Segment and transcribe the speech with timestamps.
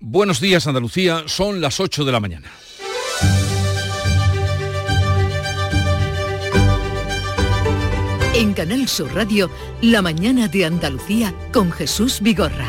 [0.00, 2.52] Buenos días Andalucía, son las 8 de la mañana.
[8.32, 9.50] En Canal Sur Radio,
[9.82, 12.68] La mañana de Andalucía con Jesús Vigorra.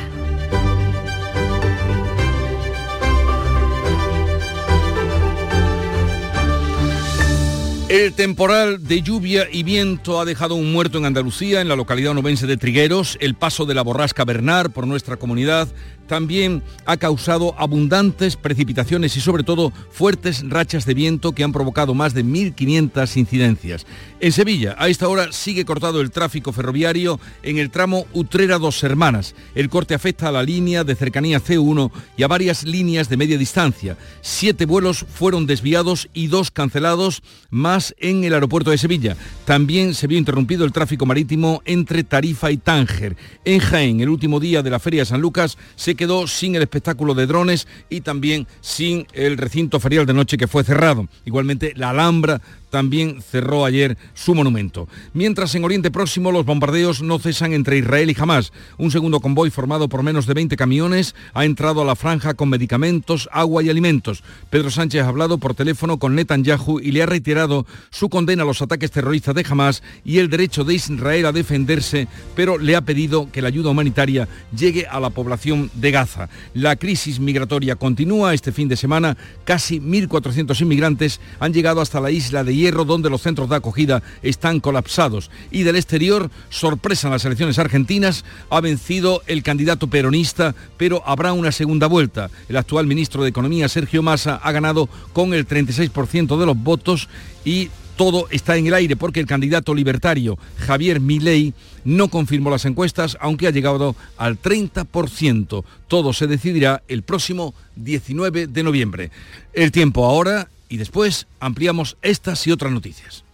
[7.90, 12.14] El temporal de lluvia y viento ha dejado un muerto en Andalucía, en la localidad
[12.14, 13.18] novense de Trigueros.
[13.20, 15.68] El paso de la borrasca Bernard por nuestra comunidad
[16.10, 21.94] también ha causado abundantes precipitaciones y sobre todo fuertes rachas de viento que han provocado
[21.94, 23.86] más de 1.500 incidencias.
[24.20, 29.36] En Sevilla, a esta hora sigue cortado el tráfico ferroviario en el tramo Utrera-Dos Hermanas.
[29.56, 33.38] El corte afecta a la línea de cercanía C1 y a varias líneas de media
[33.38, 33.96] distancia.
[34.22, 37.22] Siete vuelos fueron desviados y dos cancelados,
[37.52, 39.16] más en el aeropuerto de Sevilla.
[39.46, 43.16] También se vio interrumpido el tráfico marítimo entre Tarifa y Tánger.
[43.46, 46.62] En Jaén, el último día de la Feria de San Lucas, se quedó sin el
[46.62, 51.10] espectáculo de drones y también sin el recinto ferial de noche que fue cerrado.
[51.26, 54.88] Igualmente, la Alhambra también cerró ayer su monumento.
[55.14, 58.52] Mientras en Oriente Próximo los bombardeos no cesan entre Israel y Hamas.
[58.78, 62.50] Un segundo convoy formado por menos de 20 camiones ha entrado a la franja con
[62.50, 64.24] medicamentos, agua y alimentos.
[64.50, 68.46] Pedro Sánchez ha hablado por teléfono con Netanyahu y le ha reiterado su condena a
[68.46, 72.82] los ataques terroristas de Hamas y el derecho de Israel a defenderse, pero le ha
[72.82, 76.30] pedido que la ayuda humanitaria llegue a la población de Gaza.
[76.54, 78.34] La crisis migratoria continúa.
[78.34, 83.10] Este fin de semana casi 1.400 inmigrantes han llegado hasta la isla de Hierro, donde
[83.10, 85.32] los centros de acogida están colapsados.
[85.52, 91.34] Y del exterior, sorpresa en las elecciones argentinas, ha vencido el candidato peronista, pero habrá
[91.34, 92.30] una segunda vuelta.
[92.48, 97.10] El actual ministro de Economía, Sergio Massa, ha ganado con el 36% de los votos
[97.46, 102.64] y todo está en el aire porque el candidato libertario Javier Milei no confirmó las
[102.64, 105.64] encuestas, aunque ha llegado al 30%.
[105.90, 109.12] Todo se decidirá el próximo 19 de noviembre.
[109.52, 113.26] El tiempo ahora y después ampliamos estas y otras noticias.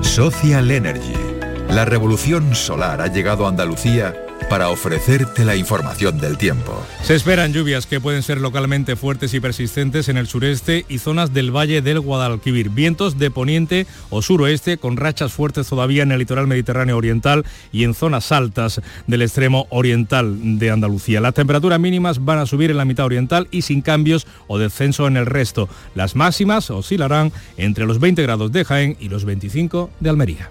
[0.00, 1.14] Social Energy.
[1.68, 4.14] La revolución solar ha llegado a Andalucía
[4.52, 6.78] para ofrecerte la información del tiempo.
[7.02, 11.32] Se esperan lluvias que pueden ser localmente fuertes y persistentes en el sureste y zonas
[11.32, 12.68] del valle del Guadalquivir.
[12.68, 17.84] Vientos de poniente o suroeste con rachas fuertes todavía en el litoral mediterráneo oriental y
[17.84, 21.22] en zonas altas del extremo oriental de Andalucía.
[21.22, 25.06] Las temperaturas mínimas van a subir en la mitad oriental y sin cambios o descenso
[25.06, 25.66] en el resto.
[25.94, 30.50] Las máximas oscilarán entre los 20 grados de Jaén y los 25 de Almería.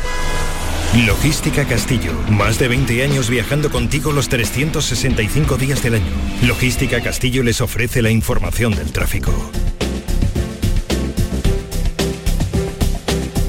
[0.95, 2.11] Logística Castillo.
[2.29, 6.03] Más de 20 años viajando contigo los 365 días del año.
[6.45, 9.31] Logística Castillo les ofrece la información del tráfico.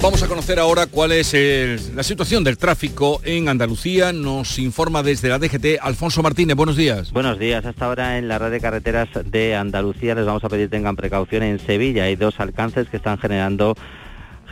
[0.01, 4.13] Vamos a conocer ahora cuál es el- la situación del tráfico en Andalucía.
[4.13, 6.57] Nos informa desde la DGT Alfonso Martínez.
[6.57, 7.13] Buenos días.
[7.13, 7.65] Buenos días.
[7.67, 11.43] Hasta ahora en la red de carreteras de Andalucía les vamos a pedir tengan precaución.
[11.43, 13.83] En Sevilla hay dos alcances que están generando gen-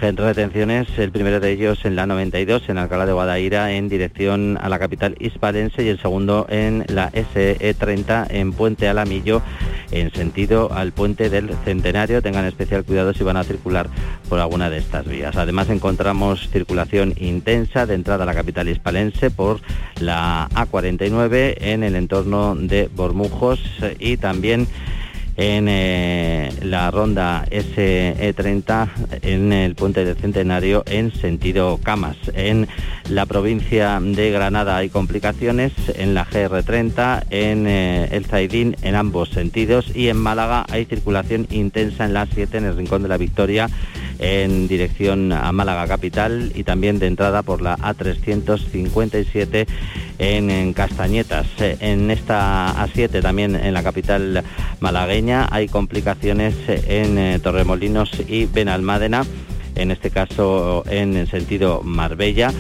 [0.01, 0.89] retenciones.
[0.99, 4.79] El primero de ellos en la 92, en Alcalá de Guadaira, en dirección a la
[4.79, 9.43] capital hispalense, y el segundo en la SE30, en Puente Alamillo,
[9.91, 12.23] en sentido al puente del Centenario.
[12.23, 13.89] Tengan especial cuidado si van a circular
[14.29, 15.37] por alguna de estas vías.
[15.37, 19.61] Además encontramos circulación intensa de entrada a la capital hispalense por
[20.01, 23.61] la A49 en el entorno de Bormujos
[23.99, 24.67] y también
[25.41, 28.91] en eh, la ronda SE30
[29.23, 32.19] en el puente del Centenario en sentido Camas.
[32.35, 32.69] En
[33.09, 39.31] la provincia de Granada hay complicaciones en la GR30, en eh, el Zaidín en ambos
[39.31, 43.17] sentidos y en Málaga hay circulación intensa en la 7 en el Rincón de la
[43.17, 43.71] Victoria
[44.21, 49.67] en dirección a Málaga capital y también de entrada por la A357
[50.19, 51.47] en, en Castañetas.
[51.59, 54.45] Eh, En esta A7 también en la capital
[54.81, 59.25] malagueña hay complicaciones en eh, Torremolinos y Benalmádena
[59.81, 62.53] en este caso en el sentido Marbella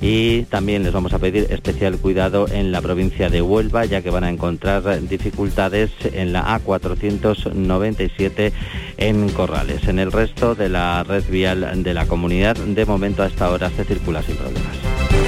[0.00, 4.10] y también les vamos a pedir especial cuidado en la provincia de Huelva ya que
[4.10, 8.52] van a encontrar dificultades en la A497
[8.96, 9.88] en Corrales.
[9.88, 13.70] En el resto de la red vial de la comunidad de momento a esta hora
[13.70, 15.27] se circula sin problemas.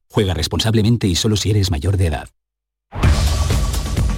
[0.11, 2.27] Juega responsablemente y solo si eres mayor de edad.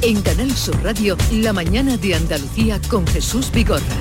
[0.01, 3.97] En Canal Sur Radio, la mañana de Andalucía con Jesús Vigorra.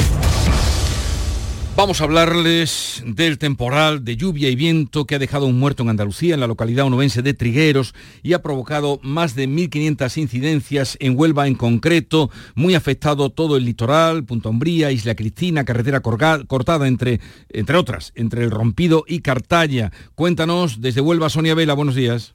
[1.74, 5.88] Vamos a hablarles del temporal de lluvia y viento que ha dejado un muerto en
[5.88, 11.18] Andalucía, en la localidad onubense de Trigueros, y ha provocado más de 1.500 incidencias en
[11.18, 17.20] Huelva en concreto, muy afectado todo el litoral, Punta Umbría, Isla Cristina, carretera cortada entre,
[17.48, 19.92] entre otras, entre el Rompido y Cartaya.
[20.14, 22.34] Cuéntanos desde Huelva, Sonia Vela, buenos días.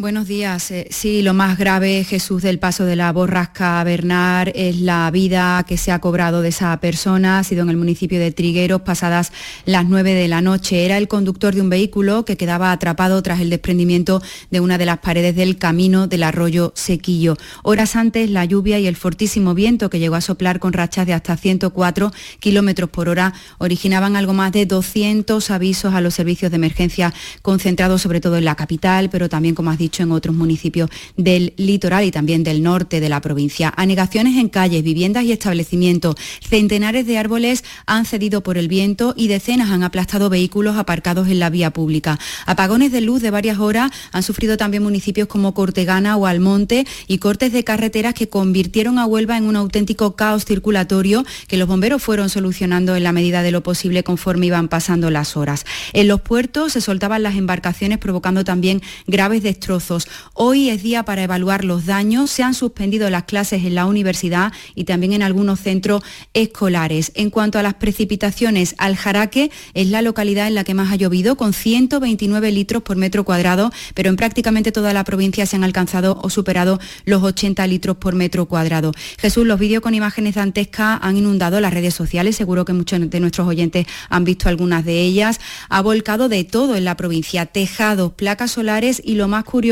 [0.00, 0.70] Buenos días.
[0.70, 5.64] Eh, sí, lo más grave, Jesús, del paso de la borrasca Bernard es la vida
[5.66, 7.40] que se ha cobrado de esa persona.
[7.40, 9.32] Ha sido en el municipio de Trigueros pasadas
[9.64, 10.84] las 9 de la noche.
[10.84, 14.22] Era el conductor de un vehículo que quedaba atrapado tras el desprendimiento
[14.52, 17.36] de una de las paredes del camino del arroyo Sequillo.
[17.64, 21.14] Horas antes, la lluvia y el fortísimo viento que llegó a soplar con rachas de
[21.14, 26.56] hasta 104 kilómetros por hora originaban algo más de 200 avisos a los servicios de
[26.56, 27.12] emergencia
[27.42, 31.54] concentrados sobre todo en la capital, pero también, como has dicho, en otros municipios del
[31.56, 33.72] litoral y también del norte de la provincia.
[33.76, 36.14] Anegaciones en calles, viviendas y establecimientos.
[36.46, 41.38] Centenares de árboles han cedido por el viento y decenas han aplastado vehículos aparcados en
[41.38, 42.18] la vía pública.
[42.46, 47.18] Apagones de luz de varias horas han sufrido también municipios como Cortegana o Almonte y
[47.18, 52.02] cortes de carreteras que convirtieron a Huelva en un auténtico caos circulatorio que los bomberos
[52.02, 55.64] fueron solucionando en la medida de lo posible conforme iban pasando las horas.
[55.94, 59.77] En los puertos se soltaban las embarcaciones provocando también graves destrozos
[60.34, 62.30] Hoy es día para evaluar los daños.
[62.30, 66.02] Se han suspendido las clases en la universidad y también en algunos centros
[66.34, 67.12] escolares.
[67.14, 71.36] En cuanto a las precipitaciones, Aljaraque es la localidad en la que más ha llovido,
[71.36, 76.18] con 129 litros por metro cuadrado, pero en prácticamente toda la provincia se han alcanzado
[76.22, 78.92] o superado los 80 litros por metro cuadrado.
[79.18, 83.20] Jesús, los vídeos con imágenes dantescas han inundado las redes sociales, seguro que muchos de
[83.20, 85.40] nuestros oyentes han visto algunas de ellas.
[85.68, 89.67] Ha volcado de todo en la provincia, tejados, placas solares y lo más curioso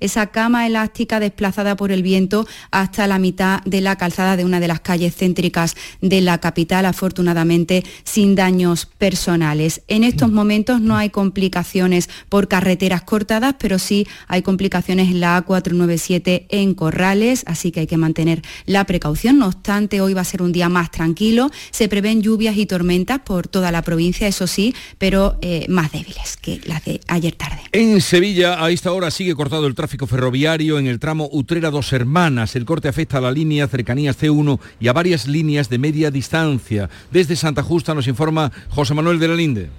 [0.00, 4.60] esa cama elástica desplazada por el viento hasta la mitad de la calzada de una
[4.60, 9.82] de las calles céntricas de la capital, afortunadamente sin daños personales.
[9.88, 15.44] En estos momentos no hay complicaciones por carreteras cortadas, pero sí hay complicaciones en la
[15.44, 19.38] A497 en Corrales, así que hay que mantener la precaución.
[19.38, 21.50] No obstante, hoy va a ser un día más tranquilo.
[21.70, 26.36] Se prevén lluvias y tormentas por toda la provincia, eso sí, pero eh, más débiles
[26.40, 27.60] que las de ayer tarde.
[27.72, 31.92] En Sevilla, a esta hora sigue cortado el tráfico ferroviario en el tramo Utrera Dos
[31.92, 32.56] Hermanas.
[32.56, 36.90] El corte afecta a la línea cercanías C1 y a varias líneas de media distancia.
[37.12, 39.70] Desde Santa Justa nos informa José Manuel de la Linde.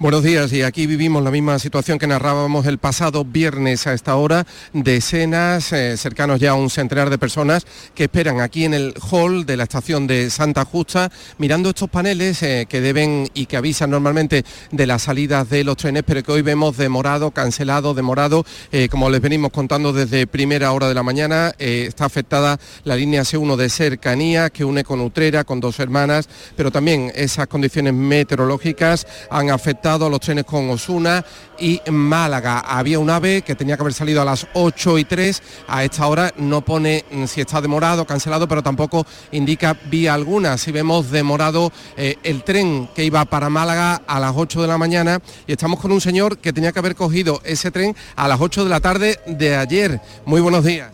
[0.00, 4.14] Buenos días y aquí vivimos la misma situación que narrábamos el pasado viernes a esta
[4.14, 7.66] hora, decenas, eh, cercanos ya a un centenar de personas
[7.96, 12.40] que esperan aquí en el hall de la estación de Santa Justa, mirando estos paneles
[12.44, 16.30] eh, que deben y que avisan normalmente de las salidas de los trenes, pero que
[16.30, 21.02] hoy vemos demorado, cancelado, demorado, eh, como les venimos contando desde primera hora de la
[21.02, 26.28] mañana, está afectada la línea C1 de cercanía que une con Utrera, con dos hermanas,
[26.54, 31.24] pero también esas condiciones meteorológicas han afectado a los trenes con Osuna
[31.58, 32.60] y Málaga.
[32.60, 36.06] Había un AVE que tenía que haber salido a las 8 y 3, a esta
[36.06, 40.58] hora no pone mm, si está demorado, cancelado, pero tampoco indica vía alguna.
[40.58, 44.78] Si vemos demorado eh, el tren que iba para Málaga a las 8 de la
[44.78, 48.40] mañana y estamos con un señor que tenía que haber cogido ese tren a las
[48.40, 50.00] 8 de la tarde de ayer.
[50.26, 50.90] Muy buenos días.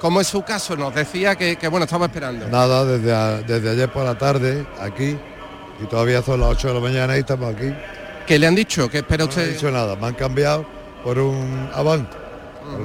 [0.00, 0.76] ¿Cómo es su caso?
[0.76, 2.48] Nos decía que, bueno, estaba esperando.
[2.48, 5.18] Nada, desde, desde ayer por la tarde, aquí,
[5.82, 7.72] y todavía son las 8 de la mañana y estamos aquí.
[8.26, 8.88] ¿Qué le han dicho?
[8.90, 9.42] ¿Qué espera usted?
[9.42, 10.66] No han dicho nada, me han cambiado
[11.02, 12.08] por un Avant,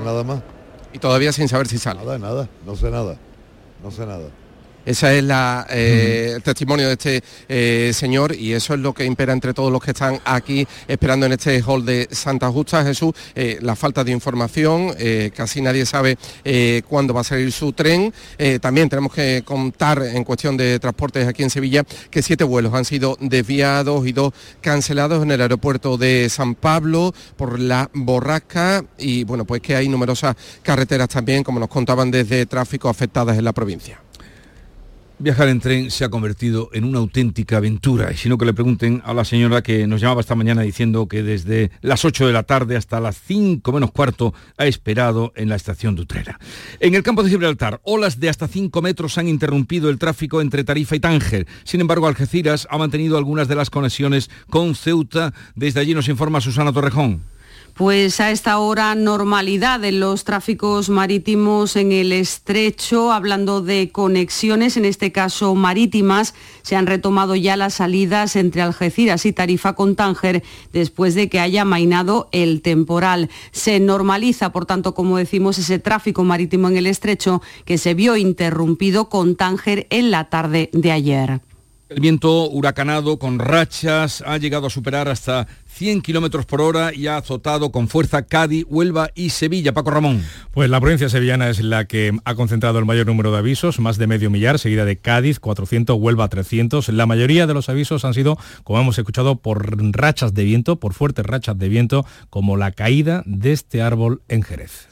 [0.04, 0.42] nada más.
[0.94, 2.00] Y todavía sin saber si sale.
[2.00, 3.18] Nada, nada, no sé nada,
[3.82, 4.30] no sé nada.
[4.86, 9.06] Ese es la, eh, el testimonio de este eh, señor y eso es lo que
[9.06, 13.14] impera entre todos los que están aquí esperando en este hall de Santa Justa, Jesús,
[13.34, 14.94] eh, la falta de información,
[15.36, 16.18] casi nadie sabe
[16.88, 18.14] cuándo va a salir su tren.
[18.62, 22.86] también tenemos que contar en cuestión de transportes aquí en Sevilla que siete vuelos han
[22.86, 29.24] sido desviados y dos cancelados en el aeropuerto de San Pablo por la borrasca y
[29.24, 33.54] bueno, pues que hay numerosas carreteras también, como nos contaban desde tráfico afectadas en la
[33.54, 34.03] provincia.
[35.24, 38.54] Viajar en tren se ha convertido en una auténtica aventura y si no que le
[38.54, 42.34] pregunten a la señora que nos llamaba esta mañana diciendo que desde las 8 de
[42.34, 46.42] la tarde hasta las 5 menos cuarto ha esperado en la estación de Utrera.
[46.82, 50.66] En el campo de Gibraltar, olas de hasta 5 metros han interrumpido el tráfico entre
[50.66, 51.48] Tarifa y Tánger.
[51.64, 55.34] Sin embargo, Algeciras ha mantenido algunas de las conexiones con Ceuta.
[55.56, 57.22] Desde allí nos informa Susana Torrejón.
[57.74, 64.78] Pues a esta hora normalidad en los tráficos marítimos en el estrecho, hablando de conexiones,
[64.78, 69.96] en este caso marítimas, se han retomado ya las salidas entre Algeciras y Tarifa con
[69.96, 73.32] Tánger después de que haya mainado el temporal.
[73.52, 78.18] Se normaliza, por tanto, como decimos, ese tráfico marítimo en el estrecho que se vio
[78.18, 81.42] interrumpido con Tánger en la tarde de ayer.
[81.94, 87.06] El viento huracanado con rachas ha llegado a superar hasta 100 kilómetros por hora y
[87.06, 89.74] ha azotado con fuerza Cádiz, Huelva y Sevilla.
[89.74, 90.26] Paco Ramón.
[90.54, 94.00] Pues la provincia sevillana es la que ha concentrado el mayor número de avisos, más
[94.00, 96.90] de medio millar, seguida de Cádiz, 400, Huelva, 300.
[96.90, 100.96] La mayoría de los avisos han sido, como hemos escuchado, por rachas de viento, por
[100.96, 104.88] fuertes rachas de viento, como la caída de este árbol en Jerez.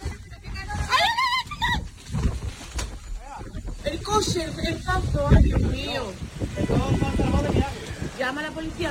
[3.85, 6.13] El coche, el paso, ay Dios mío.
[6.67, 7.10] どうも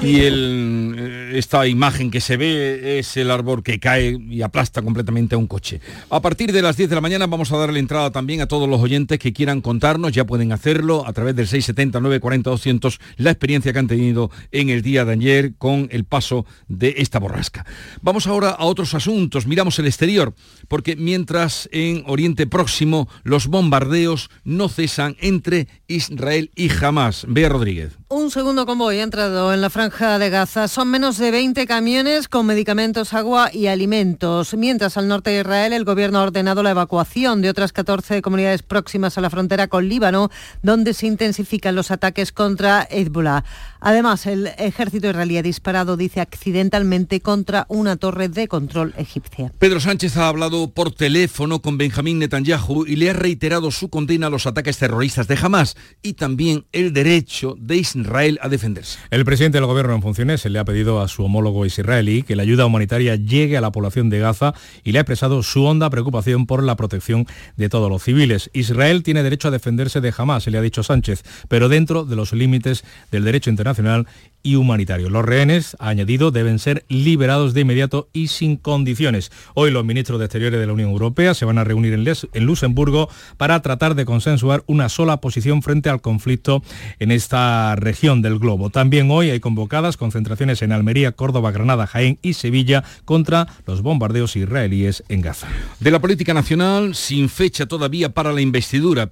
[0.03, 4.83] Y el, eh, esta imagen que se ve es el árbol que cae y aplasta
[4.83, 5.81] completamente a un coche.
[6.09, 8.69] A partir de las 10 de la mañana vamos a darle entrada también a todos
[8.69, 13.31] los oyentes que quieran contarnos, ya pueden hacerlo a través del 670 940 200 la
[13.31, 17.67] experiencia que han tenido en el día de ayer con el paso de esta borrasca.
[18.03, 20.35] Vamos ahora a otros asuntos, miramos el exterior,
[20.69, 27.25] porque mientras en Oriente Próximo los bombardeos no cesan entre Israel y Hamas.
[27.29, 27.99] Bea Rodríguez.
[28.09, 30.69] Un segundo convoy ha entrado en la franja de Gaza.
[30.69, 34.55] Son menos de 20 camiones con medicamentos, agua y alimentos.
[34.55, 38.63] Mientras al norte de Israel el gobierno ha ordenado la evacuación de otras 14 comunidades
[38.63, 40.31] próximas a la frontera con Líbano,
[40.63, 43.45] donde se intensifican los ataques contra Hezbollah.
[43.81, 49.53] Además, el ejército israelí ha disparado, dice, accidentalmente contra una torre de control egipcia.
[49.59, 54.29] Pedro Sánchez ha hablado por teléfono con Benjamín Netanyahu y le ha reiterado su condena
[54.29, 58.99] a los ataques terroristas de Hamas y también el derecho de Israel a defenderse.
[59.11, 62.43] El presidente del gobierno en funciones le ha pedido a su homólogo israelí que la
[62.43, 64.55] ayuda humanitaria llegue a la población de Gaza
[64.85, 67.27] y le ha expresado su honda preocupación por la protección
[67.57, 68.51] de todos los civiles.
[68.53, 72.33] Israel tiene derecho a defenderse de Hamas, le ha dicho Sánchez, pero dentro de los
[72.33, 74.07] límites del derecho internacional nacional
[74.43, 75.11] y humanitario.
[75.11, 79.31] Los rehenes, ha añadido, deben ser liberados de inmediato y sin condiciones.
[79.55, 82.47] Hoy los ministros de Exteriores de la Unión Europea se van a reunir en, en
[82.47, 86.63] Luxemburgo para tratar de consensuar una sola posición frente al conflicto
[86.99, 88.71] en esta región del globo.
[88.71, 94.37] También hoy hay convocadas concentraciones en Almería, Córdoba, Granada, Jaén y Sevilla contra los bombardeos
[94.37, 95.49] israelíes en Gaza.
[95.81, 99.11] De la política nacional, sin fecha todavía para la investidura,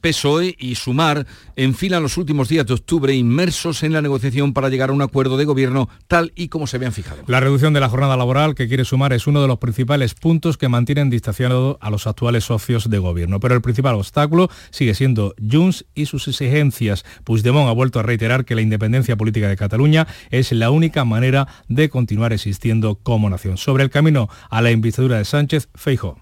[0.00, 4.90] PSOE y Sumar enfilan los últimos días de octubre inmersos en la negociación para llegar
[4.90, 7.22] a un acuerdo de gobierno tal y como se habían fijado.
[7.26, 10.56] La reducción de la jornada laboral que quiere sumar es uno de los principales puntos
[10.56, 13.40] que mantienen distanciado a los actuales socios de gobierno.
[13.40, 17.04] Pero el principal obstáculo sigue siendo Junts y sus exigencias.
[17.24, 19.65] Puigdemont ha vuelto a reiterar que la independencia política de Cataluña
[20.30, 23.56] es la única manera de continuar existiendo como nación.
[23.56, 26.18] Sobre el camino a la investidura de Sánchez, Feijo.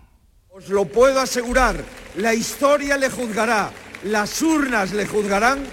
[0.51, 1.77] Os lo puedo asegurar,
[2.17, 3.71] la historia le juzgará,
[4.05, 5.65] las urnas le juzgarán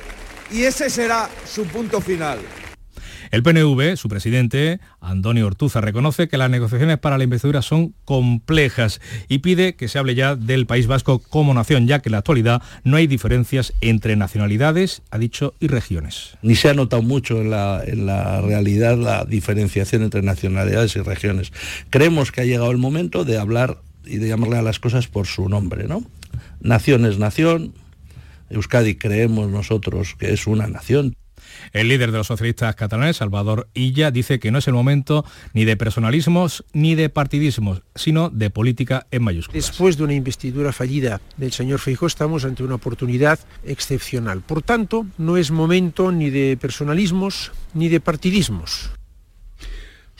[0.51, 2.39] y ese será su punto final.
[3.31, 8.99] El PNV, su presidente, Antonio Ortuza, reconoce que las negociaciones para la investidura son complejas
[9.29, 12.17] y pide que se hable ya del País Vasco como nación, ya que en la
[12.17, 16.37] actualidad no hay diferencias entre nacionalidades, ha dicho, y regiones.
[16.41, 20.99] Ni se ha notado mucho en la, en la realidad la diferenciación entre nacionalidades y
[20.99, 21.53] regiones.
[21.89, 25.27] Creemos que ha llegado el momento de hablar y de llamarle a las cosas por
[25.27, 26.03] su nombre, ¿no?
[26.59, 27.73] Nación es nación,
[28.49, 31.15] Euskadi creemos nosotros que es una nación.
[31.71, 35.65] El líder de los socialistas catalanes, Salvador Illa, dice que no es el momento ni
[35.65, 39.65] de personalismos ni de partidismos, sino de política en mayúsculas.
[39.65, 44.41] Después de una investidura fallida del señor Feijóo estamos ante una oportunidad excepcional.
[44.41, 48.91] Por tanto, no es momento ni de personalismos ni de partidismos.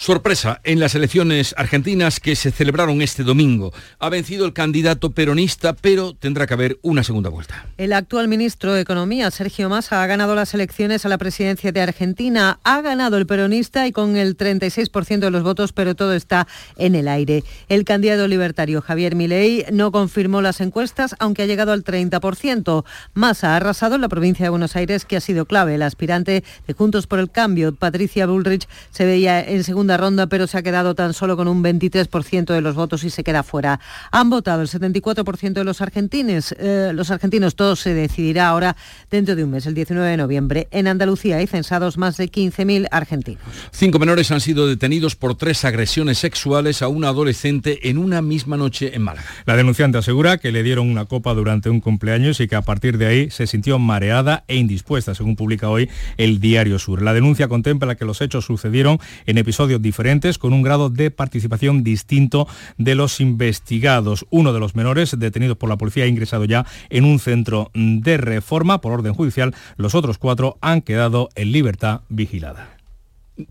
[0.01, 3.71] Sorpresa en las elecciones argentinas que se celebraron este domingo.
[3.99, 7.67] Ha vencido el candidato peronista, pero tendrá que haber una segunda vuelta.
[7.77, 11.81] El actual ministro de Economía, Sergio Massa, ha ganado las elecciones a la presidencia de
[11.81, 12.57] Argentina.
[12.63, 16.95] Ha ganado el peronista y con el 36% de los votos, pero todo está en
[16.95, 17.43] el aire.
[17.69, 22.85] El candidato libertario Javier Milei no confirmó las encuestas, aunque ha llegado al 30%.
[23.13, 25.75] Massa ha arrasado en la provincia de Buenos Aires, que ha sido clave.
[25.75, 30.27] El aspirante de Juntos por el Cambio, Patricia Bullrich, se veía en segunda segunda ronda,
[30.27, 33.43] pero se ha quedado tan solo con un 23% de los votos y se queda
[33.43, 33.79] fuera.
[34.11, 36.55] Han votado el 74% de los argentinos.
[36.57, 38.77] Eh, los argentinos, todo se decidirá ahora
[39.09, 40.67] dentro de un mes, el 19 de noviembre.
[40.71, 43.43] En Andalucía hay censados más de 15.000 argentinos.
[43.71, 48.55] Cinco menores han sido detenidos por tres agresiones sexuales a una adolescente en una misma
[48.55, 49.27] noche en Málaga.
[49.45, 52.97] La denunciante asegura que le dieron una copa durante un cumpleaños y que a partir
[52.97, 57.01] de ahí se sintió mareada e indispuesta, según publica hoy el Diario Sur.
[57.01, 61.83] La denuncia contempla que los hechos sucedieron en episodios diferentes con un grado de participación
[61.83, 62.47] distinto
[62.77, 64.25] de los investigados.
[64.29, 68.17] Uno de los menores detenidos por la policía ha ingresado ya en un centro de
[68.17, 69.53] reforma por orden judicial.
[69.77, 72.80] Los otros cuatro han quedado en libertad vigilada.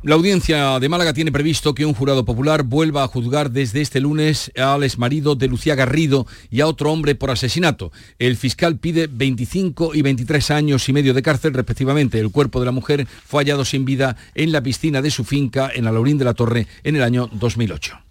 [0.03, 4.01] La audiencia de Málaga tiene previsto que un jurado popular vuelva a juzgar desde este
[4.01, 7.93] lunes al exmarido de Lucía Garrido y a otro hombre por asesinato.
[8.19, 12.19] El fiscal pide 25 y 23 años y medio de cárcel respectivamente.
[12.19, 15.71] El cuerpo de la mujer fue hallado sin vida en la piscina de su finca
[15.75, 18.10] en Alaurín de la Torre en el año 2008.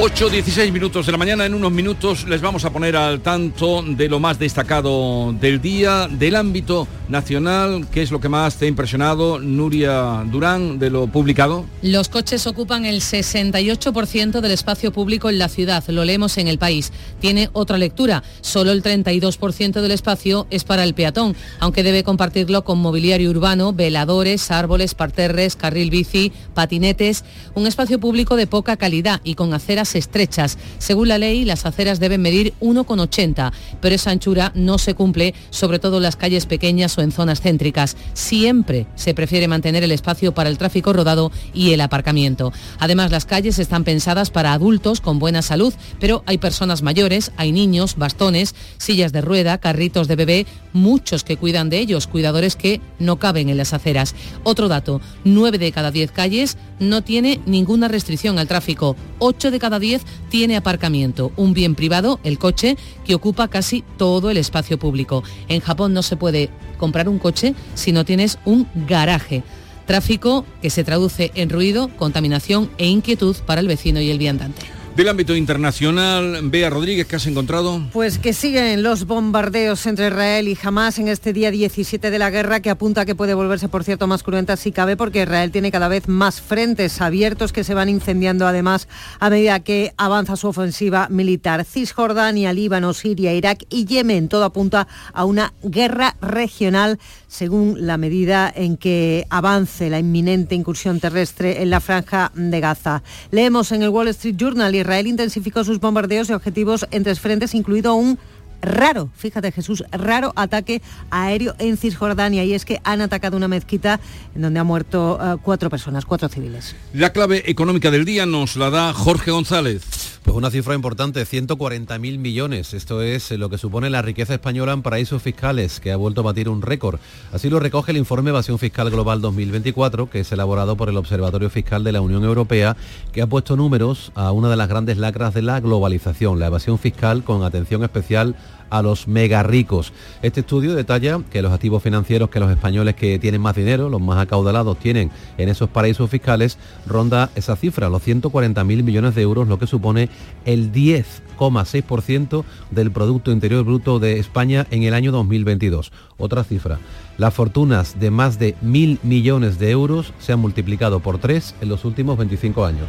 [0.00, 1.44] 8, 16 minutos de la mañana.
[1.44, 6.06] En unos minutos les vamos a poner al tanto de lo más destacado del día,
[6.08, 7.86] del ámbito nacional.
[7.90, 11.64] ¿Qué es lo que más te ha impresionado, Nuria Durán, de lo publicado?
[11.82, 15.82] Los coches ocupan el 68% del espacio público en la ciudad.
[15.88, 16.92] Lo leemos en el país.
[17.20, 18.22] Tiene otra lectura.
[18.40, 23.72] Solo el 32% del espacio es para el peatón, aunque debe compartirlo con mobiliario urbano,
[23.72, 27.24] veladores, árboles, parterres, carril bici, patinetes.
[27.54, 30.58] Un espacio público de poca calidad y con aceras estrechas.
[30.78, 35.78] Según la ley, las aceras deben medir 1,80, pero esa anchura no se cumple, sobre
[35.78, 37.96] todo en las calles pequeñas en zonas céntricas.
[38.14, 42.52] Siempre se prefiere mantener el espacio para el tráfico rodado y el aparcamiento.
[42.78, 47.52] Además, las calles están pensadas para adultos con buena salud, pero hay personas mayores, hay
[47.52, 52.80] niños, bastones, sillas de rueda, carritos de bebé, muchos que cuidan de ellos, cuidadores que
[52.98, 54.14] no caben en las aceras.
[54.44, 59.58] Otro dato, 9 de cada 10 calles no tiene ninguna restricción al tráfico, 8 de
[59.58, 64.78] cada 10 tiene aparcamiento, un bien privado, el coche, que ocupa casi todo el espacio
[64.78, 65.22] público.
[65.48, 69.42] En Japón no se puede comprar un coche si no tienes un garaje.
[69.86, 74.77] Tráfico que se traduce en ruido, contaminación e inquietud para el vecino y el viandante.
[74.98, 77.82] Del ámbito internacional, Bea Rodríguez, ¿qué has encontrado?
[77.92, 82.30] Pues que siguen los bombardeos entre Israel y Hamas en este día 17 de la
[82.30, 85.52] guerra que apunta a que puede volverse, por cierto, más cruenta si cabe porque Israel
[85.52, 88.88] tiene cada vez más frentes abiertos que se van incendiando además
[89.20, 91.64] a medida que avanza su ofensiva militar.
[91.64, 98.52] Cisjordania, Líbano, Siria, Irak y Yemen, todo apunta a una guerra regional según la medida
[98.52, 103.04] en que avance la inminente incursión terrestre en la franja de Gaza.
[103.30, 107.54] Leemos en el Wall Street Journal, Israel intensificó sus bombardeos de objetivos en tres frentes,
[107.54, 108.18] incluido un
[108.62, 114.00] raro, fíjate Jesús, raro ataque aéreo en Cisjordania y es que han atacado una mezquita
[114.34, 116.74] en donde han muerto uh, cuatro personas, cuatro civiles.
[116.94, 120.17] La clave económica del día nos la da Jorge González.
[120.28, 122.74] Pues una cifra importante, 140.000 millones.
[122.74, 126.24] Esto es lo que supone la riqueza española en paraísos fiscales, que ha vuelto a
[126.24, 127.00] batir un récord.
[127.32, 131.48] Así lo recoge el informe Evasión Fiscal Global 2024, que es elaborado por el Observatorio
[131.48, 132.76] Fiscal de la Unión Europea,
[133.10, 136.78] que ha puesto números a una de las grandes lacras de la globalización, la evasión
[136.78, 138.36] fiscal con atención especial
[138.82, 139.92] los mega ricos.
[140.22, 144.00] Este estudio detalla que los activos financieros que los españoles que tienen más dinero, los
[144.00, 149.48] más acaudalados, tienen en esos paraísos fiscales, ronda esa cifra, los 140.000 millones de euros,
[149.48, 150.08] lo que supone
[150.44, 155.92] el 10,6% del Producto Interior Bruto de España en el año 2022.
[156.18, 156.78] Otra cifra,
[157.16, 161.68] las fortunas de más de mil millones de euros se han multiplicado por tres en
[161.68, 162.88] los últimos 25 años.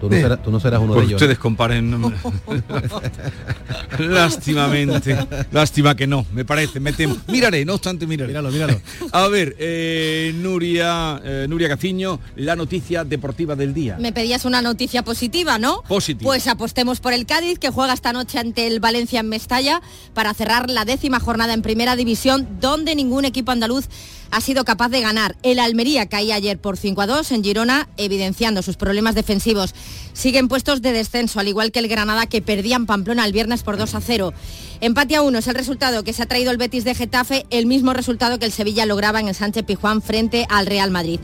[0.00, 1.20] Tú no, serás, tú no serás uno Pues de ellos.
[1.22, 1.90] ustedes comparen.
[3.98, 5.16] Lástimamente.
[5.52, 6.80] Lástima que no, me parece.
[6.80, 7.16] Me temo.
[7.28, 8.28] Miraré, no obstante, miraré.
[8.28, 8.80] Míralo, míralo.
[9.12, 13.96] A ver, eh, Nuria, eh, Nuria Gaciño, la noticia deportiva del día.
[14.00, 15.82] Me pedías una noticia positiva, ¿no?
[15.82, 16.28] Positiva.
[16.28, 19.82] Pues apostemos por el Cádiz, que juega esta noche ante el Valencia en Mestalla
[20.14, 23.86] para cerrar la décima jornada en Primera División, donde ningún equipo andaluz
[24.30, 25.36] ha sido capaz de ganar.
[25.42, 29.74] El Almería caía ayer por 5 a 2 en Girona, evidenciando sus problemas defensivos.
[30.12, 33.76] Siguen puestos de descenso, al igual que el Granada, que perdían Pamplona el viernes por
[33.76, 34.34] 2 a 0.
[34.80, 37.66] Empate a 1 es el resultado que se ha traído el Betis de Getafe, el
[37.66, 41.20] mismo resultado que el Sevilla lograba en el Sánchez Pijuán frente al Real Madrid.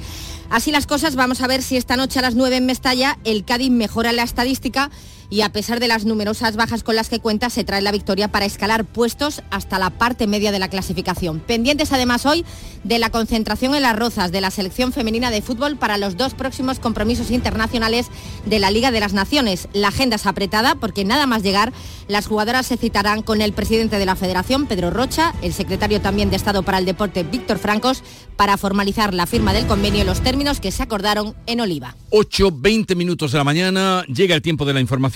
[0.51, 3.45] Así las cosas, vamos a ver si esta noche a las 9 en Mestalla el
[3.45, 4.91] Cádiz mejora la estadística
[5.31, 8.29] y a pesar de las numerosas bajas con las que cuenta, se trae la victoria
[8.29, 11.41] para escalar puestos hasta la parte media de la clasificación.
[11.41, 12.45] Pendientes además hoy
[12.85, 16.35] de la concentración en las rozas de la selección femenina de fútbol para los dos
[16.35, 18.07] próximos compromisos internacionales
[18.45, 19.69] de la Liga de las Naciones.
[19.73, 21.73] La agenda es apretada porque nada más llegar,
[22.09, 26.31] las jugadoras se citarán con el presidente de la Federación, Pedro Rocha, el secretario también
[26.31, 28.03] de Estado para el Deporte, Víctor Francos,
[28.37, 31.97] para formalizar la firma del convenio y los términos que se acordaron en Oliva.
[32.11, 35.16] 8, 20 minutos de la mañana, llega el tiempo de la información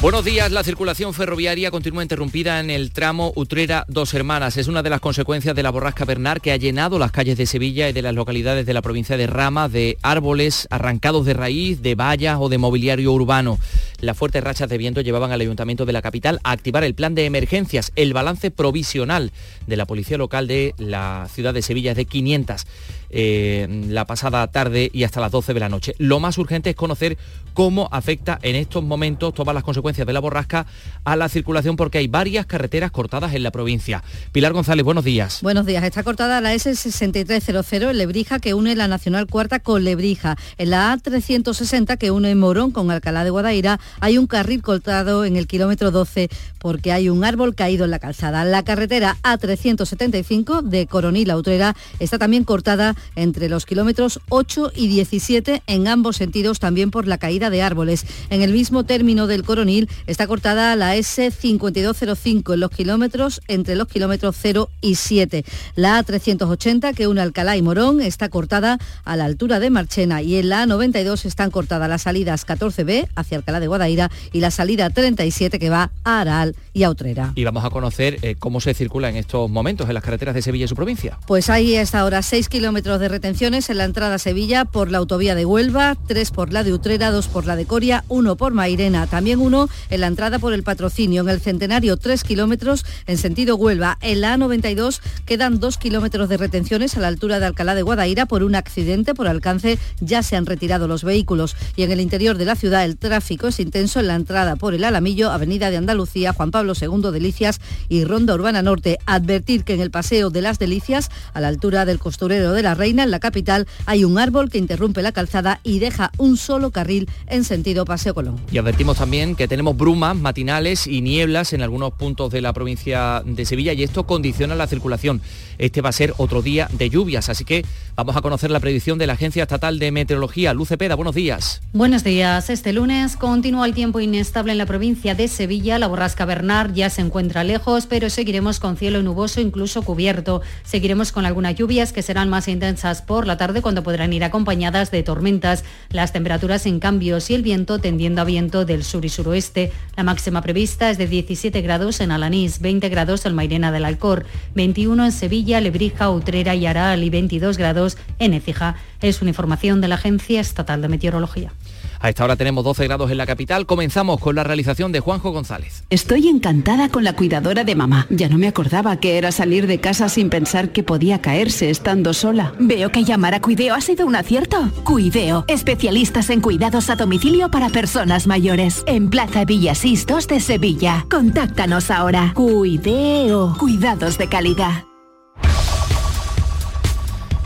[0.00, 0.52] Buenos días.
[0.52, 4.56] La circulación ferroviaria continúa interrumpida en el tramo Utrera Dos Hermanas.
[4.56, 7.46] Es una de las consecuencias de la borrasca Bernard que ha llenado las calles de
[7.46, 11.82] Sevilla y de las localidades de la provincia de Rama de árboles arrancados de raíz,
[11.82, 13.58] de vallas o de mobiliario urbano.
[14.00, 17.16] Las fuertes rachas de viento llevaban al ayuntamiento de la capital a activar el plan
[17.16, 17.90] de emergencias.
[17.96, 19.32] El balance provisional
[19.66, 22.66] de la policía local de la ciudad de Sevilla es de 500
[23.10, 25.94] eh, la pasada tarde y hasta las 12 de la noche.
[25.98, 27.16] Lo más urgente es conocer
[27.54, 30.66] cómo afecta en estos momentos todas las consecuencias de la borrasca
[31.04, 34.02] a la circulación porque hay varias carreteras cortadas en la provincia.
[34.32, 35.40] Pilar González, buenos días.
[35.42, 35.82] Buenos días.
[35.82, 40.36] Está cortada la S6300 en Lebrija que une la Nacional Cuarta con Lebrija.
[40.56, 45.36] En la A360 que une Morón con Alcalá de Guadaira hay un carril cortado en
[45.36, 48.44] el kilómetro 12 porque hay un árbol caído en la calzada.
[48.44, 54.88] La carretera A375 de Coronil a Utrera está también cortada entre los kilómetros 8 y
[54.88, 58.04] 17 en ambos sentidos también por la caída de árboles.
[58.30, 63.88] En el mismo término del Coronil está cortada la S5205 en los kilómetros entre los
[63.88, 65.44] kilómetros 0 y 7.
[65.74, 70.36] La A380 que une Alcalá y Morón está cortada a la altura de Marchena y
[70.36, 74.90] en la A92 están cortadas las salidas 14B hacia Alcalá de Guadaira y la salida
[74.90, 77.32] 37 que va a Aral y a Utrera.
[77.34, 80.42] Y vamos a conocer eh, cómo se circula en estos momentos en las carreteras de
[80.42, 81.18] Sevilla y su provincia.
[81.26, 84.96] Pues hay hasta ahora 6 kilómetros de retenciones en la entrada a Sevilla por la
[84.96, 88.54] autovía de Huelva, 3 por la de Utrera, 2 por la de Coria, 1 por
[88.54, 91.20] Mairena, también uno en la entrada por el patrocinio.
[91.20, 93.98] En el Centenario 3 kilómetros en sentido Huelva.
[94.00, 98.24] En la A92 quedan 2 kilómetros de retenciones a la altura de Alcalá de Guadaira
[98.24, 99.78] por un accidente por alcance.
[100.00, 103.48] Ya se han retirado los vehículos y en el interior de la ciudad el tráfico
[103.48, 107.60] es intenso en la entrada por el Alamillo, Avenida de Andalucía, Juan Pablo II Delicias
[107.90, 108.98] y Ronda Urbana Norte.
[109.04, 112.74] Advertir que en el Paseo de las Delicias, a la altura del costurero de la
[112.78, 116.70] Reina, en la capital, hay un árbol que interrumpe la calzada y deja un solo
[116.70, 118.40] carril en sentido Paseo Colón.
[118.52, 123.22] Y advertimos también que tenemos brumas matinales y nieblas en algunos puntos de la provincia
[123.26, 125.20] de Sevilla y esto condiciona la circulación.
[125.58, 128.96] Este va a ser otro día de lluvias, así que vamos a conocer la predicción
[128.96, 130.54] de la Agencia Estatal de Meteorología.
[130.54, 131.60] Luce Peda, buenos días.
[131.72, 132.48] Buenos días.
[132.48, 135.80] Este lunes continúa el tiempo inestable en la provincia de Sevilla.
[135.80, 140.42] La borrasca Bernard ya se encuentra lejos, pero seguiremos con cielo nuboso, incluso cubierto.
[140.62, 142.67] Seguiremos con algunas lluvias que serán más intensas
[143.06, 145.64] por la tarde cuando podrán ir acompañadas de tormentas.
[145.88, 149.72] Las temperaturas en cambios y el viento tendiendo a viento del sur y suroeste.
[149.96, 154.26] La máxima prevista es de 17 grados en Alanís, 20 grados en Mairena del Alcor,
[154.54, 158.76] 21 en Sevilla, Lebrija, Utrera y Aral y 22 grados en Écija.
[159.00, 161.52] Es una información de la Agencia Estatal de Meteorología.
[162.00, 163.66] A esta hora tenemos 12 grados en la capital.
[163.66, 165.84] Comenzamos con la realización de Juanjo González.
[165.90, 168.06] Estoy encantada con la cuidadora de mamá.
[168.10, 172.14] Ya no me acordaba que era salir de casa sin pensar que podía caerse estando
[172.14, 172.52] sola.
[172.58, 174.70] Veo que llamar a Cuideo ha sido un acierto.
[174.84, 178.84] Cuideo, especialistas en cuidados a domicilio para personas mayores.
[178.86, 181.06] En Plaza Villasís 2 de Sevilla.
[181.10, 182.32] Contáctanos ahora.
[182.34, 184.87] Cuideo, cuidados de calidad.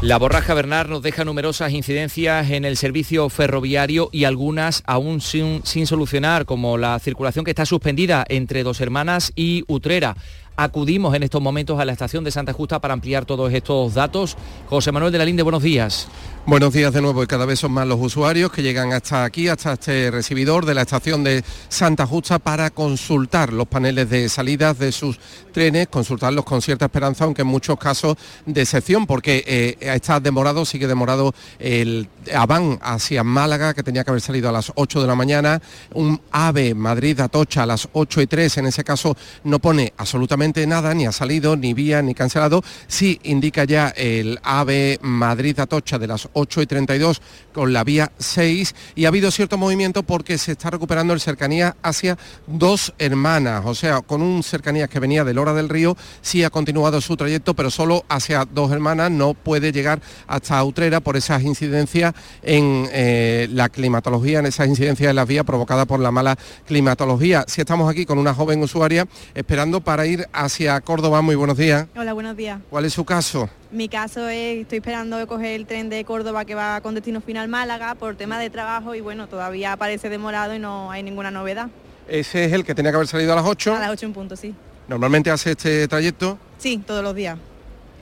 [0.03, 5.65] La borraja Bernard nos deja numerosas incidencias en el servicio ferroviario y algunas aún sin,
[5.65, 10.17] sin, solucionar, como la circulación que está suspendida entre Dos Hermanas y Utrera.
[10.57, 14.37] Acudimos en estos momentos a la estación de Santa Justa para ampliar todos estos datos.
[14.67, 16.09] José Manuel de la Linde, buenos días.
[16.44, 19.46] Buenos días de nuevo y cada vez son más los usuarios que llegan hasta aquí,
[19.46, 24.76] hasta este recibidor de la estación de Santa Justa para consultar los paneles de salidas
[24.76, 25.20] de sus
[25.52, 30.64] trenes, consultarlos con cierta esperanza, aunque en muchos casos de excepción, porque eh, está demorado,
[30.64, 35.07] sigue demorado el Aván hacia Málaga, que tenía que haber salido a las 8 de
[35.07, 35.62] la mañana,
[35.94, 40.92] un AVE Madrid-Atocha a las 8 y 3, en ese caso no pone absolutamente nada,
[40.92, 42.64] ni ha salido, ni vía, ni cancelado.
[42.88, 47.21] Sí indica ya el AVE Madrid-Atocha de las 8 y 32
[47.53, 51.77] con la vía 6 y ha habido cierto movimiento porque se está recuperando el cercanía
[51.83, 56.45] hacia dos hermanas, o sea, con un cercanía que venía del Hora del Río, sí
[56.45, 61.16] ha continuado su trayecto, pero solo hacia dos hermanas, no puede llegar hasta Utrera por
[61.16, 66.11] esas incidencias en eh, la climatología, en esas incidencias de las vías provocadas por la
[66.11, 67.45] mala climatología.
[67.49, 71.87] Si estamos aquí con una joven usuaria esperando para ir hacia Córdoba, muy buenos días.
[71.97, 72.61] Hola, buenos días.
[72.71, 73.49] ¿Cuál es su caso?
[73.72, 77.48] Mi caso es, estoy esperando coger el tren de Córdoba que va con destino final
[77.48, 81.70] Málaga por tema de trabajo y bueno, todavía parece demorado y no hay ninguna novedad.
[82.06, 83.74] Ese es el que tenía que haber salido a las 8.
[83.74, 84.54] A las 8 en punto, sí.
[84.88, 86.38] ¿Normalmente hace este trayecto?
[86.58, 87.38] Sí, todos los días.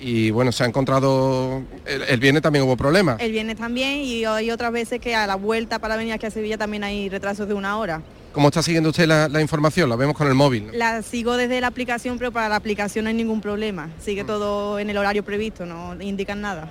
[0.01, 3.21] Y bueno, se ha encontrado, el, viernes también hubo problemas.
[3.21, 6.33] El viernes también y hay otras veces que a la vuelta para venir aquí a
[6.33, 8.03] Sevilla también hay retrasos de una hora.
[8.33, 9.89] ¿Cómo está siguiendo usted la, información?
[9.89, 10.71] La vemos con el móvil.
[10.73, 13.91] La sigo desde la aplicación, pero para la aplicación no hay ningún problema.
[14.01, 14.27] Sigue mm.
[14.27, 16.71] todo en el horario previsto, no indican nada.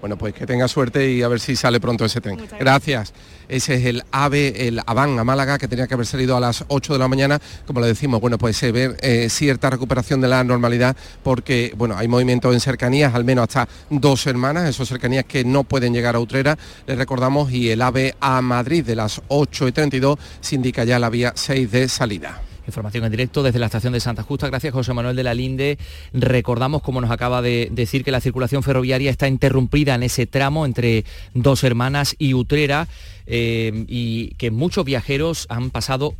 [0.00, 2.38] Bueno, pues que tenga suerte y a ver si sale pronto ese tren.
[2.58, 3.12] Gracias.
[3.48, 6.64] Ese es el AVE, el Aván a Málaga, que tenía que haber salido a las
[6.68, 7.40] 8 de la mañana.
[7.66, 11.96] Como le decimos, bueno, pues se ve eh, cierta recuperación de la normalidad porque, bueno,
[11.96, 16.14] hay movimientos en cercanías, al menos hasta dos hermanas, esos cercanías que no pueden llegar
[16.14, 20.54] a Utrera, les recordamos, y el AVE a Madrid de las 8 y 32 se
[20.54, 22.47] indica ya la vía 6 de salida.
[22.68, 24.46] Información en directo desde la estación de Santa Justa.
[24.46, 25.78] Gracias José Manuel de la Linde.
[26.12, 30.66] Recordamos, como nos acaba de decir, que la circulación ferroviaria está interrumpida en ese tramo
[30.66, 32.86] entre Dos Hermanas y Utrera
[33.26, 36.14] eh, y que muchos viajeros han pasado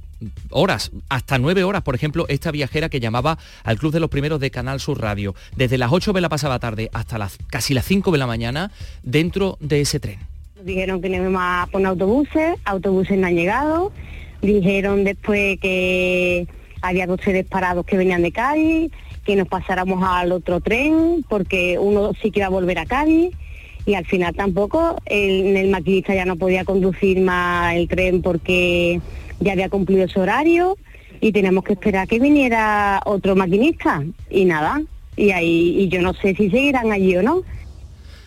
[0.50, 4.40] horas, hasta nueve horas, por ejemplo, esta viajera que llamaba al Club de los Primeros
[4.40, 8.10] de Canal Sur Radio, desde las 8 de la pasada tarde hasta casi las 5
[8.10, 10.18] de la mañana, dentro de ese tren.
[10.62, 13.92] Dijeron que no íbamos a poner autobuses, autobuses no han llegado,
[14.42, 16.46] Dijeron después que
[16.80, 18.92] había dos seres parados que venían de Cádiz,
[19.24, 23.34] que nos pasáramos al otro tren, porque uno sí que iba a volver a Cádiz,
[23.84, 29.00] y al final tampoco, el, el maquinista ya no podía conducir más el tren porque
[29.40, 30.76] ya había cumplido su horario
[31.20, 34.82] y teníamos que esperar que viniera otro maquinista y nada.
[35.16, 37.42] Y ahí y yo no sé si seguirán allí o no.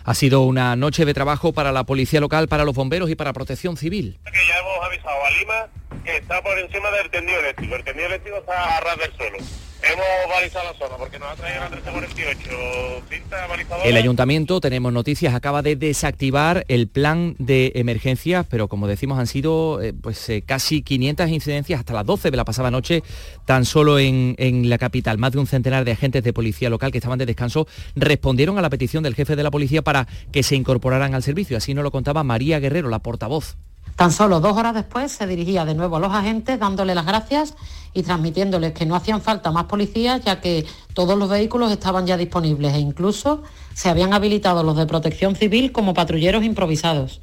[0.04, 3.32] Ha sido una noche de trabajo para la policía local, para los bomberos y para
[3.32, 4.17] protección civil.
[4.26, 7.75] Que ya hemos avisado a Lima está por encima del tendido eléctrico.
[7.75, 9.37] El tendido eléctrico está a ras del suelo.
[9.83, 13.83] Hemos balizado la zona porque nos ha traído la 1348 cinta balizadora.
[13.83, 19.25] El ayuntamiento, tenemos noticias, acaba de desactivar el plan de emergencias, pero como decimos han
[19.25, 23.01] sido eh, pues eh, casi 500 incidencias hasta las 12 de la pasada noche,
[23.45, 25.17] tan solo en, en la capital.
[25.17, 28.61] Más de un centenar de agentes de policía local que estaban de descanso respondieron a
[28.61, 31.57] la petición del jefe de la policía para que se incorporaran al servicio.
[31.57, 33.57] Así nos lo contaba María Guerrero, la portavoz.
[33.95, 37.56] Tan solo dos horas después se dirigía de nuevo a los agentes dándole las gracias
[37.93, 42.17] y transmitiéndoles que no hacían falta más policías ya que todos los vehículos estaban ya
[42.17, 47.21] disponibles e incluso se habían habilitado los de protección civil como patrulleros improvisados.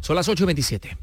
[0.00, 0.96] Son las 8.27.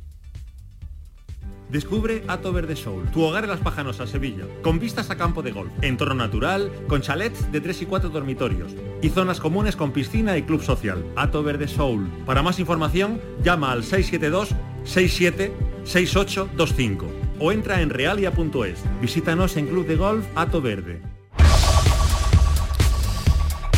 [1.74, 5.52] Descubre Ato Verde Soul, tu hogar en las Pajanosas, Sevilla, con vistas a campo de
[5.52, 10.38] golf, entorno natural, con chalets de 3 y 4 dormitorios y zonas comunes con piscina
[10.38, 11.04] y club social.
[11.16, 12.08] Ato Verde Soul.
[12.28, 15.52] Para más información, llama al 672 67
[15.84, 17.06] 6825
[17.40, 18.84] o entra en realia.es.
[19.02, 21.02] Visítanos en Club de Golf Ato Verde.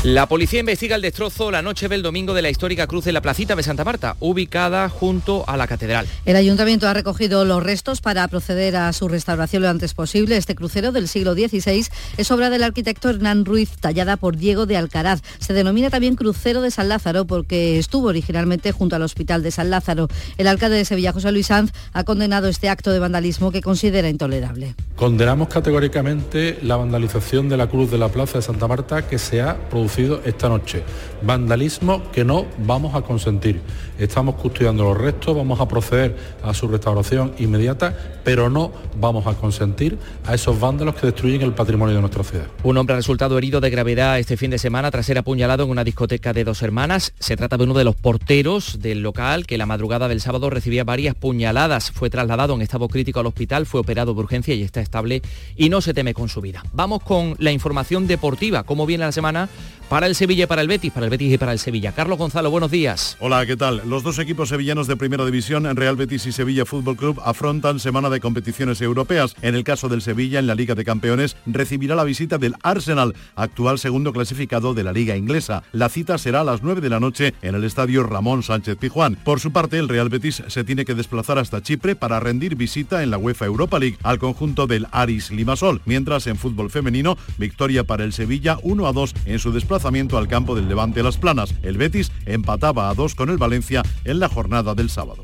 [0.06, 3.24] La policía investiga el destrozo la noche del domingo de la histórica cruz de la
[3.24, 6.06] placita de Santa Marta, ubicada junto a la catedral.
[6.26, 10.38] El ayuntamiento ha recogido los restos para proceder a su restauración lo antes posible.
[10.38, 11.88] Este crucero del siglo XVI
[12.18, 15.24] es obra del arquitecto Hernán Ruiz, tallada por Diego de Alcaraz.
[15.40, 19.72] Se denomina también crucero de San Lázaro porque estuvo originalmente junto al Hospital de San
[19.72, 20.08] Lázaro.
[20.38, 24.08] El alcalde de Sevilla, José Luis Sanz, ha condenado este acto de vandalismo que considera
[24.08, 24.76] intolerable.
[24.96, 29.42] Condenamos categóricamente la vandalización de la cruz de la Plaza de Santa Marta que se
[29.42, 30.84] ha producido esta noche.
[31.22, 33.62] Vandalismo que no vamos a consentir.
[33.98, 39.36] Estamos custodiando los restos, vamos a proceder a su restauración inmediata, pero no vamos a
[39.36, 42.48] consentir a esos vándalos que destruyen el patrimonio de nuestra ciudad.
[42.64, 45.70] Un hombre ha resultado herido de gravedad este fin de semana tras ser apuñalado en
[45.70, 47.14] una discoteca de dos hermanas.
[47.20, 50.84] Se trata de uno de los porteros del local que la madrugada del sábado recibía
[50.84, 51.92] varias puñaladas.
[51.92, 55.22] Fue trasladado en estado crítico al hospital, fue operado de urgencia y está estable
[55.56, 56.64] y no se teme con su vida.
[56.74, 58.64] Vamos con la información deportiva.
[58.64, 59.48] ¿Cómo viene la semana
[59.90, 61.92] para el Sevilla y para el Betis, para el Betis y para el Sevilla.
[61.92, 63.18] Carlos Gonzalo, buenos días.
[63.20, 63.82] Hola, ¿qué tal?
[63.88, 68.10] Los dos equipos sevillanos de Primera División, Real Betis y Sevilla Fútbol Club, afrontan semana
[68.10, 69.36] de competiciones europeas.
[69.42, 73.14] En el caso del Sevilla, en la Liga de Campeones, recibirá la visita del Arsenal,
[73.36, 75.64] actual segundo clasificado de la Liga Inglesa.
[75.72, 79.18] La cita será a las 9 de la noche en el estadio Ramón Sánchez Pijuán.
[79.24, 83.04] Por su parte, el Real Betis se tiene que desplazar hasta Chipre para rendir visita
[83.04, 87.84] en la UEFA Europa League al conjunto del Aris Limasol, mientras en fútbol femenino, victoria
[87.84, 91.54] para el Sevilla 1 a 2 en su desplazamiento al campo del Levante Las Planas.
[91.62, 95.22] El Betis empataba a 2 con el Valencia en la jornada del sábado.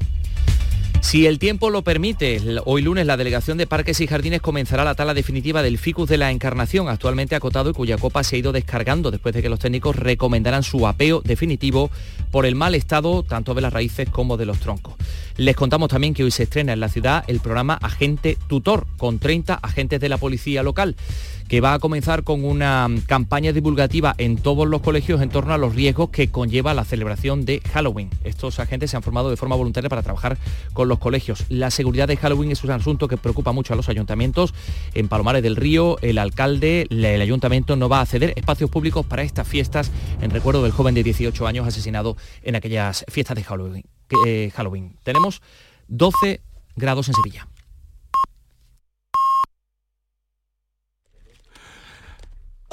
[1.00, 4.94] Si el tiempo lo permite, hoy lunes la Delegación de Parques y Jardines comenzará la
[4.94, 8.52] tala definitiva del ficus de la Encarnación, actualmente acotado y cuya copa se ha ido
[8.52, 11.90] descargando después de que los técnicos recomendaran su apeo definitivo
[12.30, 14.96] por el mal estado tanto de las raíces como de los troncos.
[15.38, 19.18] Les contamos también que hoy se estrena en la ciudad el programa Agente Tutor, con
[19.18, 20.96] 30 agentes de la policía local
[21.52, 25.58] que va a comenzar con una campaña divulgativa en todos los colegios en torno a
[25.58, 28.10] los riesgos que conlleva la celebración de Halloween.
[28.24, 30.38] Estos agentes se han formado de forma voluntaria para trabajar
[30.72, 31.44] con los colegios.
[31.50, 34.54] La seguridad de Halloween es un asunto que preocupa mucho a los ayuntamientos.
[34.94, 39.24] En Palomares del Río, el alcalde, el ayuntamiento no va a ceder espacios públicos para
[39.24, 43.84] estas fiestas en recuerdo del joven de 18 años asesinado en aquellas fiestas de Halloween.
[44.26, 44.96] Eh, Halloween.
[45.04, 45.42] Tenemos
[45.90, 46.40] 12
[46.78, 47.46] grados en Sevilla.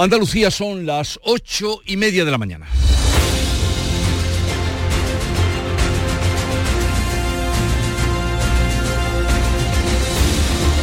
[0.00, 2.68] Andalucía son las ocho y media de la mañana.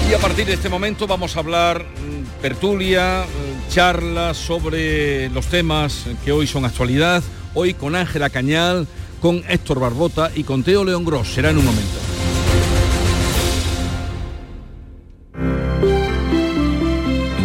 [0.09, 5.45] Y a partir de este momento vamos a hablar mm, tertulia, mm, charlas sobre los
[5.45, 7.23] temas que hoy son actualidad.
[7.53, 8.85] Hoy con Ángela Cañal,
[9.21, 11.29] con Héctor Barbota y con Teo León Gross.
[11.29, 11.99] Será en un momento.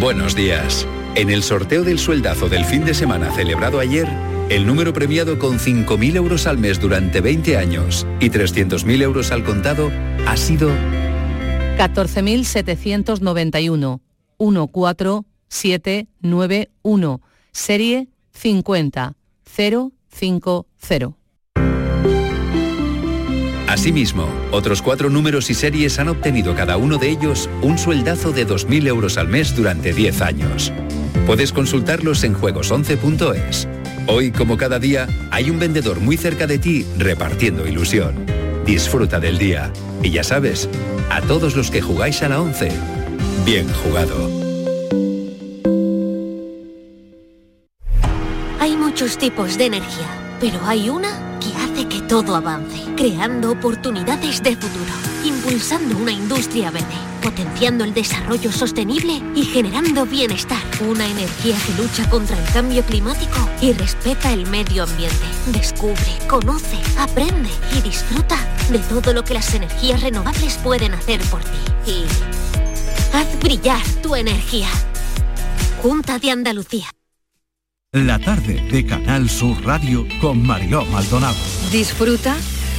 [0.01, 0.85] Buenos días.
[1.13, 4.07] En el sorteo del sueldazo del fin de semana celebrado ayer,
[4.49, 9.43] el número premiado con 5.000 euros al mes durante 20 años y 300.000 euros al
[9.43, 9.91] contado
[10.25, 10.69] ha sido
[11.77, 13.99] 14.791
[14.37, 17.21] 14791
[17.51, 21.11] serie 50 050.
[23.67, 28.45] Asimismo, otros cuatro números y series han obtenido cada uno de ellos un sueldazo de
[28.45, 30.73] 2.000 euros al mes durante 10 años.
[31.25, 33.67] Puedes consultarlos en juegos11.es.
[34.07, 38.25] Hoy, como cada día, hay un vendedor muy cerca de ti repartiendo ilusión.
[38.65, 39.71] Disfruta del día.
[40.01, 40.67] Y ya sabes,
[41.09, 42.71] a todos los que jugáis a la 11,
[43.45, 44.29] bien jugado.
[48.59, 50.07] Hay muchos tipos de energía,
[50.39, 54.93] pero hay una que hace que todo avance, creando oportunidades de futuro,
[55.43, 60.61] impulsando una industria verde, potenciando el desarrollo sostenible y generando bienestar.
[60.87, 65.25] Una energía que lucha contra el cambio climático y respeta el medio ambiente.
[65.47, 68.37] Descubre, conoce, aprende y disfruta
[68.69, 71.91] de todo lo que las energías renovables pueden hacer por ti.
[71.91, 72.03] Y
[73.15, 74.69] haz brillar tu energía.
[75.81, 76.87] Junta de Andalucía.
[77.93, 81.35] La tarde de Canal Sur Radio con Mariló Maldonado.
[81.71, 82.37] Disfruta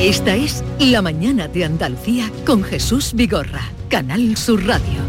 [0.00, 3.60] Esta es La Mañana de Andalucía con Jesús Vigorra,
[3.90, 5.02] Canal Sur Radio.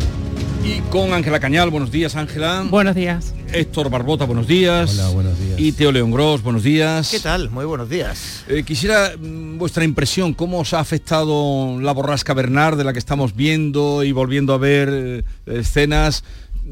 [0.66, 2.66] Y con Ángela Cañal, buenos días Ángela.
[2.70, 3.34] Buenos días.
[3.54, 4.94] Héctor Barbota, buenos días.
[4.96, 5.58] Hola, buenos días.
[5.58, 7.10] Y Teo León Gross, buenos días.
[7.10, 7.50] ¿Qué tal?
[7.50, 8.44] Muy buenos días.
[8.50, 13.00] Eh, quisiera mm, vuestra impresión, ¿cómo os ha afectado la borrasca Bernard de la que
[13.00, 16.26] estamos viendo y volviendo a ver eh, escenas?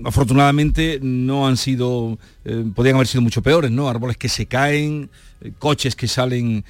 [0.06, 3.90] Afortunadamente no han sido, eh, podían haber sido mucho peores, ¿no?
[3.90, 5.10] Árboles que se caen,
[5.42, 6.64] eh, coches que salen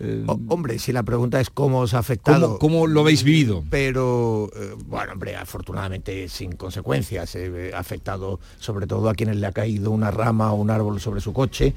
[0.00, 2.58] eh, hombre, si la pregunta es cómo os ha afectado.
[2.58, 3.64] ¿Cómo, lo habéis vivido?
[3.70, 4.50] Pero,
[4.86, 7.36] bueno, hombre, afortunadamente sin consecuencias.
[7.74, 11.20] ha afectado sobre todo a quienes le ha caído una rama o un árbol sobre
[11.20, 11.74] su coche.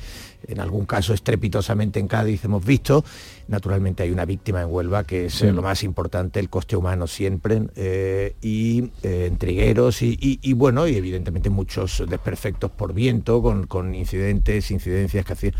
[0.47, 3.03] En algún caso estrepitosamente en Cádiz hemos visto
[3.47, 7.07] Naturalmente hay una víctima en Huelva, que es eh, lo más importante, el coste humano
[7.07, 13.95] siempre, eh, y eh, en trigueros, y, bueno, y evidentemente muchos desperfectos por viento, con,
[13.95, 15.53] incidentes, incidencias que hacían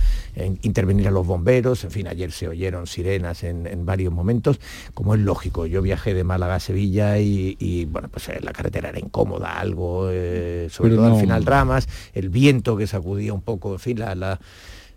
[0.63, 4.59] intervenir a los bomberos, en fin, ayer se oyeron sirenas en, varios momentos,
[4.93, 8.99] como es lógico, yo viajé de Málaga a Sevilla y, bueno, pues la carretera era
[8.99, 10.07] incómoda, algo,
[10.69, 14.39] sobre todo al final ramas, el viento que sacudía un poco, en fin, la,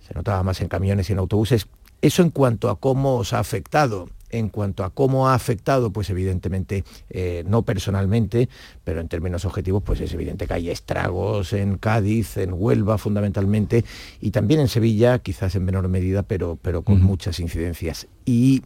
[0.07, 1.67] se notaba más en camiones y en autobuses,
[2.03, 4.09] eso en cuanto a cómo os ha afectado.
[4.31, 8.49] En cuanto a cómo ha afectado, pues evidentemente, eh, no personalmente,
[8.85, 13.85] pero en términos objetivos, pues es evidente que hay estragos en Cádiz, en Huelva fundamentalmente,
[14.21, 18.07] y también en Sevilla, quizás en menor medida, pero, pero con muchas incidencias.
[18.25, 18.63] Y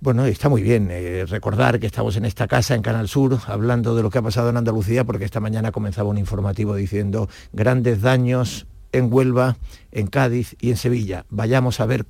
[0.00, 3.94] bueno, está muy bien eh, recordar que estamos en esta casa, en Canal Sur, hablando
[3.94, 8.00] de lo que ha pasado en Andalucía, porque esta mañana comenzaba un informativo diciendo grandes
[8.00, 9.58] daños en Huelva,
[9.92, 11.26] en Cádiz y en Sevilla.
[11.28, 12.06] Vayamos a ver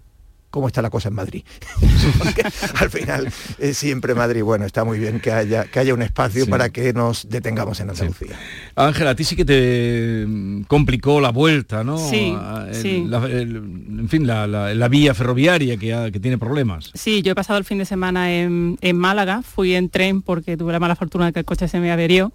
[0.50, 1.44] cómo está la cosa en Madrid.
[2.74, 4.42] al final es siempre Madrid.
[4.42, 7.90] Bueno, está muy bien que haya, que haya un espacio para que nos detengamos en
[7.90, 8.38] Andalucía.
[8.76, 10.26] Ángela, a ti sí que te
[10.68, 11.98] complicó la vuelta, ¿no?
[11.98, 12.34] Sí,
[12.72, 16.90] en fin, la, vía ferroviaria que, que, tiene problemas.
[16.94, 20.56] Sí, yo he pasado el fin de semana en, en Málaga, fui en tren porque
[20.56, 22.32] tuve la mala fortuna de que el coche se me averió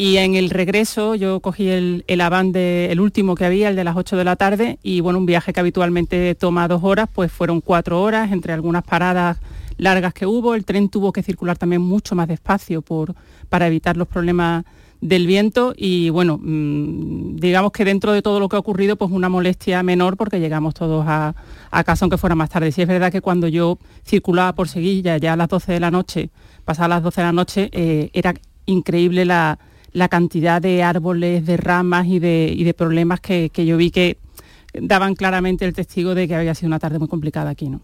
[0.00, 3.96] y en el regreso yo cogí el, el el último que había, el de las
[3.96, 7.60] 8 de la tarde, y bueno, un viaje que habitualmente toma dos horas, pues fueron
[7.60, 9.36] cuatro horas, entre algunas paradas
[9.76, 10.54] largas que hubo.
[10.54, 13.14] El tren tuvo que circular también mucho más despacio por,
[13.50, 14.64] para evitar los problemas
[15.02, 19.10] del viento y bueno, mm, digamos que dentro de todo lo que ha ocurrido, pues
[19.10, 21.34] una molestia menor porque llegamos todos a,
[21.84, 22.72] casa aunque fuera más tarde.
[22.72, 25.90] Sí es verdad que cuando yo circulaba por Seguilla ya a las 12 de la
[25.90, 26.30] noche,
[26.64, 28.32] pasadas las 12 de la noche, eh, era
[28.64, 29.58] increíble la,
[29.92, 34.16] la cantidad de árboles, de ramas y de, y de problemas que, yo vi que
[34.72, 37.80] daban claramente el testigo de que había sido una tarde muy complicada aquí, ¿no?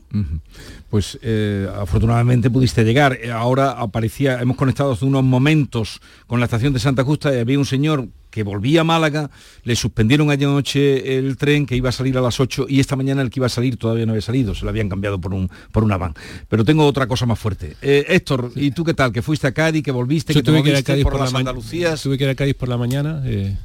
[0.91, 3.19] Pues eh, afortunadamente pudiste llegar.
[3.21, 7.39] Eh, ahora aparecía, hemos conectado hace unos momentos con la estación de Santa Justa y
[7.39, 9.31] había un señor que volvía a Málaga,
[9.65, 13.23] le suspendieron anoche el tren que iba a salir a las 8 y esta mañana
[13.23, 15.51] el que iba a salir todavía no había salido, se lo habían cambiado por, un,
[15.73, 16.13] por una van.
[16.51, 17.79] Pero tengo otra cosa más fuerte.
[17.81, 19.11] Eh, Héctor, ¿y tú qué tal?
[19.11, 22.03] Que fuiste a Cádiz, que volviste, que tuve que ir a Cádiz por, las Andalucías.
[22.03, 23.23] Tuve que ir a Cádiz por la mañana.
[23.25, 23.57] Eh,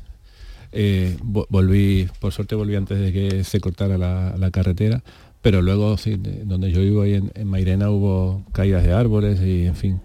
[0.72, 5.04] eh, volví, por suerte volví antes de que se cortara la, carretera
[5.42, 5.96] pero luego
[6.44, 10.02] donde yo vivo ahí en, Mairena hubo caídas de árboles y en fin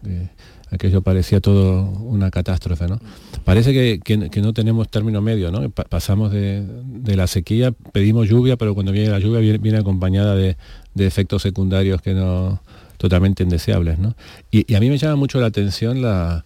[0.71, 3.01] aquello parecía todo una catástrofe, ¿no?
[3.45, 5.69] Parece que, no tenemos término medio, ¿no?
[5.71, 6.64] pasamos de,
[7.17, 10.57] la sequía, pedimos lluvia, pero cuando viene la lluvia viene, acompañada de,
[10.97, 12.61] efectos secundarios que no
[12.97, 14.17] totalmente indeseables, ¿no?
[14.51, 16.45] Y, a mí me llama mucho la atención la,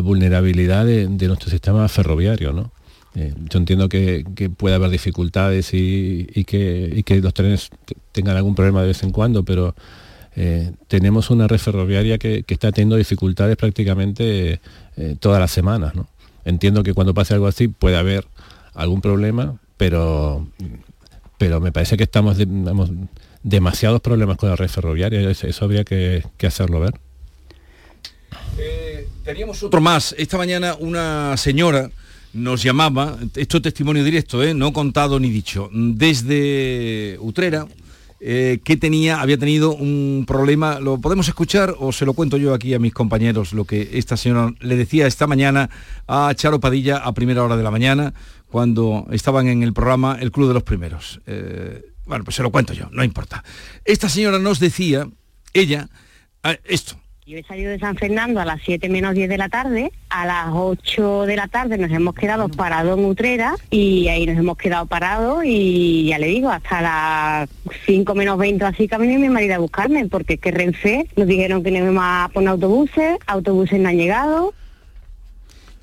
[0.00, 2.72] vulnerabilidad de, nuestro sistema ferroviario, ¿no?
[3.14, 4.24] Eh, yo entiendo que,
[4.56, 7.68] puede haber dificultades y, que, los trenes
[8.12, 9.74] tengan algún problema de vez en cuando, pero
[10.34, 14.60] eh, tenemos una red ferroviaria que, está teniendo dificultades prácticamente
[14.96, 15.92] eh, todas las semanas.
[16.44, 18.26] Entiendo que cuando pase algo así puede haber
[18.74, 20.48] algún problema, pero,
[21.36, 22.90] pero me parece que estamos tenemos
[23.42, 26.94] demasiados problemas con la red ferroviaria, eso, habría que, hacerlo ver.
[29.24, 30.14] Teníamos otro más.
[30.18, 31.90] Esta mañana una señora
[32.32, 37.66] nos llamaba, esto es testimonio directo, no contado ni dicho, desde Utrera,
[38.24, 40.78] eh, que tenía, había tenido un problema.
[40.78, 44.16] ¿Lo podemos escuchar o se lo cuento yo aquí a mis compañeros lo que esta
[44.16, 45.68] señora le decía esta mañana
[46.06, 48.14] a Charo Padilla a primera hora de la mañana
[48.48, 51.20] cuando estaban en el programa El Club de los Primeros?
[51.26, 53.42] Eh, bueno, pues se lo cuento yo, no importa.
[53.84, 55.08] Esta señora nos decía,
[55.52, 55.88] ella,
[56.44, 59.48] ah, esto, yo he salido de San Fernando a las 7 menos 10 de la
[59.48, 64.26] tarde, a las 8 de la tarde nos hemos quedado parados en Utrera y ahí
[64.26, 67.48] nos hemos quedado parados y ya le digo, hasta las
[67.86, 71.28] 5 menos 20 así que venido mi marido a buscarme porque es que Renfe nos
[71.28, 74.52] dijeron que no íbamos a poner autobuses, autobuses no han llegado.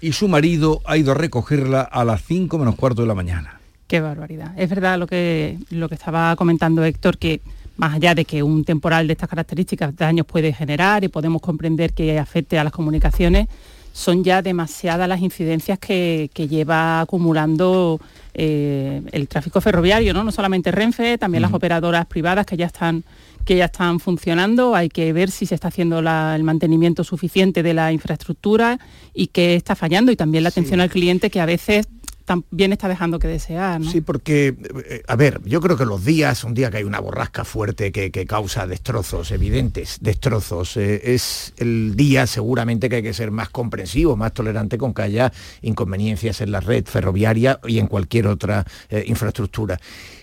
[0.01, 3.61] Y su marido ha ido a recogerla a las 5 menos cuarto de la mañana.
[3.87, 4.53] Qué barbaridad.
[4.57, 7.39] Es verdad lo que, lo que estaba comentando Héctor, que
[7.80, 11.93] más allá de que un temporal de estas características daños puede generar y podemos comprender
[11.93, 13.47] que afecte a las comunicaciones,
[13.93, 17.99] son ya demasiadas las incidencias que, lleva acumulando
[18.34, 20.25] eh, el tráfico ferroviario, ¿no?
[20.25, 23.03] no solamente Renfe, también las operadoras privadas que ya están
[23.45, 27.73] que ya están funcionando, hay que ver si se está haciendo el mantenimiento suficiente de
[27.73, 28.77] la infraestructura
[29.13, 30.11] y qué está fallando.
[30.11, 31.88] Y también la atención al cliente que a veces
[32.30, 33.84] también está dejando que desear.
[33.84, 34.55] Sí, porque,
[34.86, 37.91] eh, a ver, yo creo que los días, un día que hay una borrasca fuerte
[37.91, 43.49] que, causa destrozos, evidentes destrozos, eh, es el día seguramente que hay que ser más
[43.49, 48.63] comprensivo, más tolerante con que haya inconveniencias en la red ferroviaria y en cualquier otra
[48.91, 49.80] eh, infraestructura.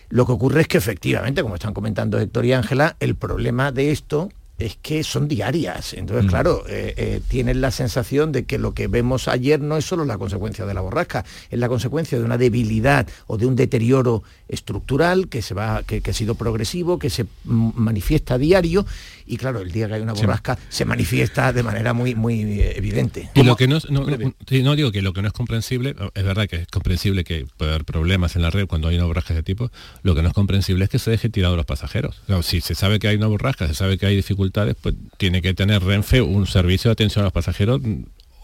[0.08, 3.90] Lo que ocurre es que efectivamente, como están comentando Héctor y Ángela, el problema de
[3.90, 4.28] esto
[4.58, 5.92] es que son diarias.
[5.94, 6.28] Entonces, mm.
[6.28, 10.04] claro, eh, eh, tienen la sensación de que lo que vemos ayer no es solo
[10.04, 14.22] la consecuencia de la borrasca, es la consecuencia de una debilidad o de un deterioro
[14.48, 18.86] estructural que, se va, que, ha sido progresivo, que se manifiesta a diario
[19.26, 23.30] y claro, el día que hay una borrasca se manifiesta de manera muy, muy evidente.
[23.34, 26.48] Y lo que no, no, no, digo que lo que no es comprensible, es verdad
[26.48, 29.40] que es comprensible que puede haber problemas en la red cuando hay una borrasca de
[29.40, 29.70] este tipo,
[30.02, 32.20] lo que no es comprensible es que se deje tirado los pasajeros.
[32.42, 35.54] si se sabe que hay una borrasca, se sabe que hay dificultades, pues tiene que
[35.54, 37.80] tener Renfe un servicio de atención a los pasajeros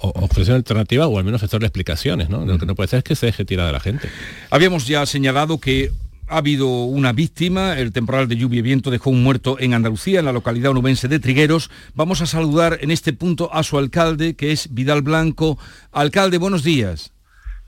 [0.02, 2.44] o ofrecer alternativa o al menos hacerle explicaciones, ¿no?
[2.44, 4.08] Lo que no puede ser es que se deje tirada a la gente.
[4.50, 5.92] Habíamos ya señalado que
[6.32, 10.20] ha habido una víctima, el temporal de lluvia y viento dejó un muerto en Andalucía,
[10.20, 11.70] en la localidad onubense de Trigueros.
[11.94, 15.58] Vamos a saludar en este punto a su alcalde, que es Vidal Blanco.
[15.92, 17.12] Alcalde, buenos días.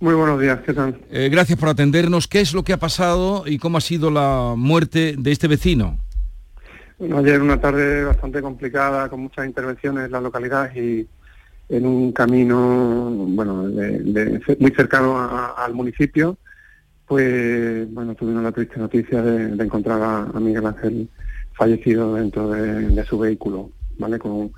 [0.01, 0.99] Muy buenos días, ¿qué tal?
[1.11, 2.27] Eh, gracias por atendernos.
[2.27, 5.99] ¿Qué es lo que ha pasado y cómo ha sido la muerte de este vecino?
[6.99, 11.07] Bueno, ayer una tarde bastante complicada, con muchas intervenciones en la localidad y
[11.69, 13.65] en un camino bueno,
[14.59, 15.19] muy cercano
[15.57, 16.39] al municipio
[17.07, 21.09] pues bueno, tuvimos la triste noticia de, encontrar a, Miguel Ángel
[21.53, 24.19] fallecido dentro de, su vehículo, ¿vale?
[24.19, 24.53] Con,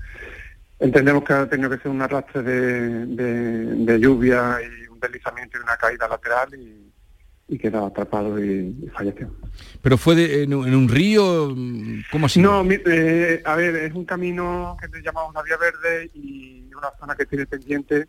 [0.79, 5.77] entendemos que ha tenido que ser un arrastre de, lluvia y un deslizamiento y una
[5.77, 6.93] caída lateral y,
[7.49, 9.35] y quedó atrapado y, falleció.
[9.83, 11.55] ¿Pero fue en, un río?
[12.11, 12.41] ¿Cómo así?
[12.41, 17.15] No, eh, a ver, es un camino que llamamos la Vía Verde y una zona
[17.15, 18.09] que tiene pendiente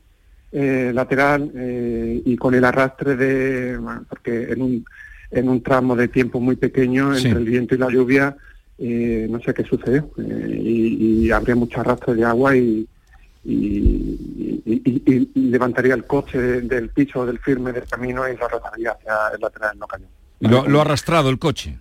[0.51, 4.85] eh, lateral eh, y con el arrastre de, porque en un,
[5.31, 8.37] en un tramo de tiempo muy pequeño entre el viento y la lluvia,
[8.77, 12.87] eh, no sé qué sucedió, y, habría mucho arrastre de agua y,
[13.43, 19.41] y, levantaría el coche del piso del firme del camino y lo arrastraría hacia el
[19.41, 20.09] lateral no cañón.
[20.39, 21.77] ¿Lo, ¿Lo, ha arrastrado el coche?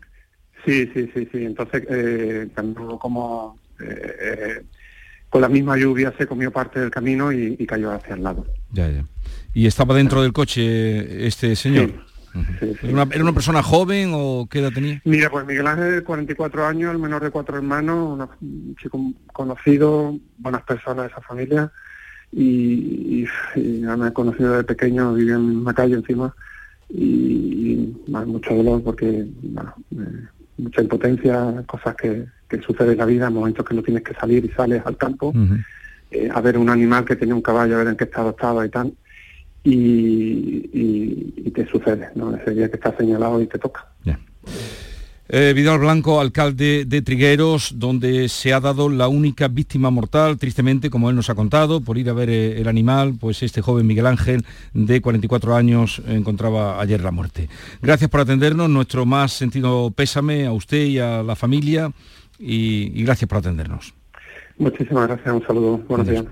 [0.64, 1.44] Sí, sí, sí, sí.
[1.44, 2.48] Entonces, eh,
[2.98, 3.58] como
[5.30, 8.46] con la misma lluvia se comió parte del camino y, cayó hacia el lado.
[8.72, 9.04] Ya, ya.
[9.54, 12.06] ¿Y estaba dentro del coche este señor?
[12.82, 15.00] ¿Era, una, persona joven o qué edad tenía?
[15.04, 19.00] Mira, pues Miguel Ángel, 44 años, el menor de cuatro hermanos, un chico
[19.32, 21.72] conocido, buenas personas de esa familia,
[22.32, 23.24] y,
[23.56, 26.34] me he conocido de pequeño, vivía en una calle encima,
[26.90, 30.26] y, mucho dolor porque, bueno, eh,
[30.58, 34.44] mucha impotencia, cosas que, que sucede en la vida, momentos que no tienes que salir
[34.44, 35.32] y sales al campo,
[36.10, 38.64] eh, a ver un animal que tenía un caballo, a ver en qué estado estaba
[38.64, 38.92] y tal,
[39.64, 42.36] y, te sucede, ¿no?
[42.36, 43.86] Ese día que está señalado y te toca.
[45.28, 50.88] Eh, Vidal Blanco, alcalde de Trigueros, donde se ha dado la única víctima mortal, tristemente,
[50.88, 53.88] como él nos ha contado, por ir a ver eh, el animal, pues este joven
[53.88, 57.48] Miguel Ángel, de 44 años, encontraba ayer la muerte.
[57.82, 61.90] Gracias por atendernos, nuestro más sentido pésame a usted y a la familia,
[62.38, 63.94] y, gracias por atendernos.
[64.58, 66.24] Muchísimas gracias, un saludo, buenos días.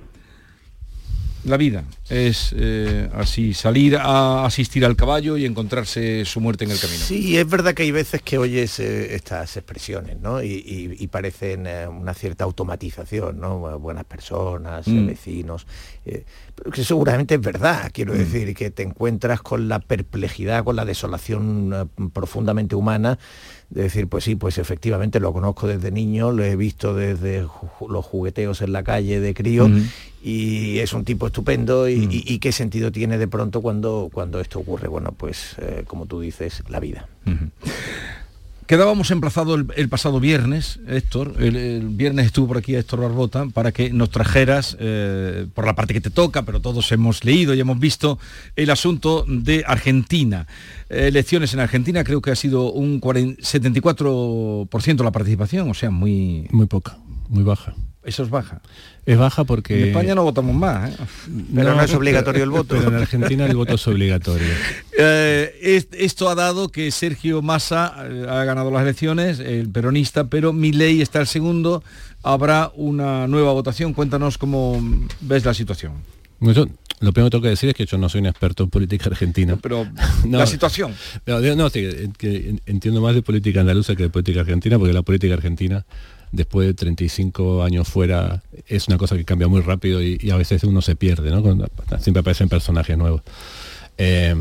[1.45, 6.71] La vida es eh, así, salir a asistir al caballo y encontrarse su muerte en
[6.71, 7.03] el camino.
[7.03, 10.43] Sí, es verdad que hay veces que oyes eh, estas expresiones, ¿no?
[10.43, 13.79] Y, parecen eh, una cierta automatización, ¿no?
[13.79, 15.07] Buenas personas, mm.
[15.07, 15.67] vecinos.
[16.05, 18.19] que seguramente es verdad, quiero mm.
[18.19, 23.19] decir, que te encuentras con la perplejidad, con la desolación profundamente humana
[23.71, 27.47] de decir, pues sí, pues efectivamente lo conozco desde niño, lo he visto desde
[27.89, 29.69] los jugueteos en la calle de crío
[30.23, 31.94] y es un tipo estupendo y,
[32.39, 34.89] qué sentido tiene de pronto cuando, cuando esto ocurre.
[34.89, 37.09] Bueno, pues eh, como tú dices, la vida.
[38.67, 43.91] Quedábamos emplazado el, pasado viernes, Héctor, el, viernes estuvo por aquí Héctor Barbota, para que
[43.91, 47.79] nos trajeras, eh, por la parte que te toca, pero todos hemos leído y hemos
[47.79, 48.19] visto,
[48.57, 50.47] el asunto de Argentina.
[50.89, 56.49] elecciones en Argentina creo que ha sido un 74% la participación, o sea, muy...
[56.51, 56.97] Muy poca,
[57.29, 57.75] muy baja.
[58.05, 58.61] Eso es baja.
[59.07, 59.81] Es baja porque...
[59.83, 60.97] En España no votamos más, ¿eh?
[61.55, 62.77] Pero no, es obligatorio el voto.
[62.77, 64.49] Pero en Argentina el voto es obligatorio.
[64.97, 70.53] Eh, esto ha dado que Sergio Massa eh, ha ganado las elecciones, el peronista, pero
[70.53, 71.83] ley está el segundo.
[72.23, 73.93] Habrá una nueva votación.
[73.93, 74.81] Cuéntanos cómo
[75.21, 75.95] ves la situación.
[76.39, 79.11] lo primero que tengo que decir es que yo no soy un experto en política
[79.11, 79.59] argentina.
[79.61, 79.85] Pero
[80.31, 80.95] la situación.
[81.27, 85.35] no, sí, que entiendo más de política andaluza que de política argentina, porque la política
[85.35, 85.85] argentina,
[86.35, 90.65] después de 35 años fuera, es una cosa que cambia muy rápido y, a veces
[90.65, 91.31] uno se pierde,
[92.01, 93.23] siempre aparecen personajes nuevos.
[93.97, 94.35] Eh,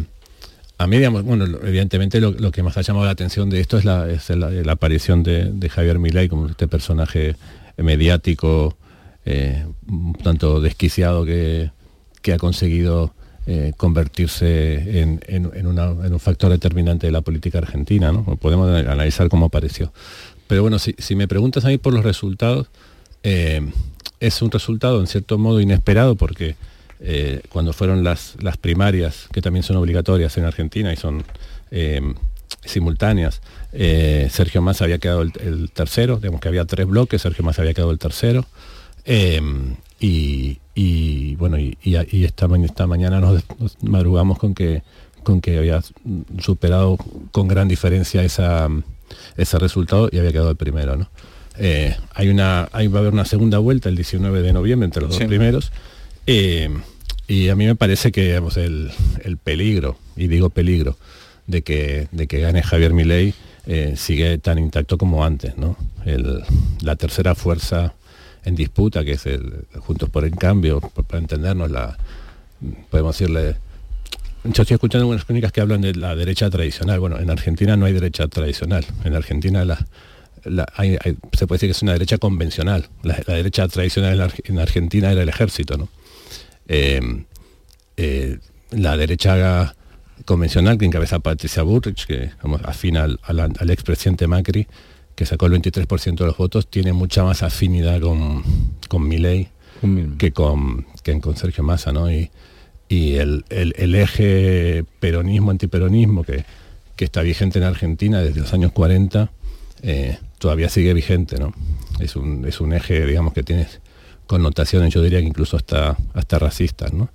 [0.78, 3.86] a mí, digamos, bueno, evidentemente lo, que más ha llamado la atención de esto es
[3.86, 4.08] la,
[4.70, 7.36] aparición de, Javier Milei como este personaje
[7.78, 8.76] mediático,
[9.26, 9.66] eh,
[10.24, 11.72] tanto desquiciado que,
[12.34, 13.14] ha conseguido
[13.46, 18.12] eh, convertirse en, un factor determinante de la política argentina.
[18.12, 18.24] ¿no?
[18.38, 19.94] Podemos analizar cómo apareció.
[20.48, 22.68] Pero bueno, si, me preguntas a mí por los resultados,
[23.24, 23.62] eh,
[24.20, 26.56] es un resultado en cierto modo inesperado porque
[27.00, 31.24] eh, cuando fueron las, las primarias, que también son obligatorias en Argentina y son
[31.72, 32.02] eh,
[32.66, 33.42] simultáneas,
[33.72, 37.92] Sergio Massa había quedado el, tercero, digamos que había tres bloques, Sergio Massa había quedado
[37.92, 38.46] el tercero.
[40.00, 41.78] Y, bueno, y,
[42.26, 43.44] esta, mañana nos,
[43.82, 44.84] madrugamos con que,
[45.24, 45.82] con que había
[46.40, 46.98] superado
[47.32, 48.70] con gran diferencia esa,
[49.38, 50.98] ese resultado y había quedado el primero.
[50.98, 51.10] ¿no?
[52.16, 55.18] hay una, hay, va a haber una segunda vuelta el 19 de noviembre entre los
[55.18, 55.72] dos primeros.
[57.28, 60.98] Y a mí me parece que el, peligro, y digo peligro,
[61.48, 63.34] de que, de que gane Javier Milei
[63.66, 65.58] eh, sigue tan intacto como antes.
[65.58, 65.78] ¿no?
[66.82, 67.94] la tercera fuerza
[68.44, 71.98] en disputa, que es el Juntos por el Cambio, para entendernos, la,
[72.90, 73.56] podemos decirle...
[74.44, 77.00] Yo estoy escuchando unas crónicas que hablan de la derecha tradicional.
[77.00, 78.86] Bueno, en Argentina no hay derecha tradicional.
[79.06, 79.78] En Argentina la,
[80.44, 82.90] se puede decir que es una derecha convencional.
[83.04, 85.88] La, derecha tradicional en, Argentina era el ejército, ¿no?
[86.68, 87.26] Em,
[87.96, 88.40] eh,
[88.72, 89.76] la derecha
[90.26, 92.32] convencional que encabeza Patricia Burrich, que
[92.64, 94.68] afina al, al, expresidente Macri,
[95.16, 98.44] que sacó el 23% de los votos, tiene mucha más afinidad con,
[98.90, 99.50] con Milei
[100.18, 102.12] que con, que con Sergio Massa, ¿no?
[102.12, 102.30] Y,
[102.90, 106.46] y el, eje peronismo-antiperonismo que,
[106.96, 109.32] que, está vigente en Argentina desde los años 40,
[109.82, 111.54] eh, todavía sigue vigente, ¿no?
[112.00, 113.68] Es un, es un eje, digamos, que tiene
[114.28, 116.94] connotaciones, yo diría que incluso hasta, hasta racistas.
[116.94, 117.10] ¿no?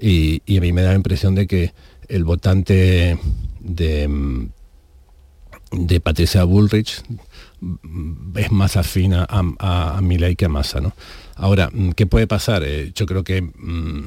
[0.00, 1.72] Y, a mí me da la impresión de que
[2.08, 3.18] el votante
[3.60, 4.48] de,
[5.72, 7.02] de Patricia Bullrich
[8.36, 10.80] es más afina a, a, a Milei que a Massa.
[10.80, 10.92] ¿no?
[11.36, 12.62] Ahora, ¿qué puede pasar?
[12.64, 14.04] Eh, yo creo que mm,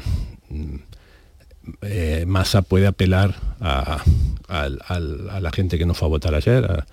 [1.81, 4.03] eh, Massa puede apelar a,
[4.49, 6.85] la gente que no fue a votar ayer.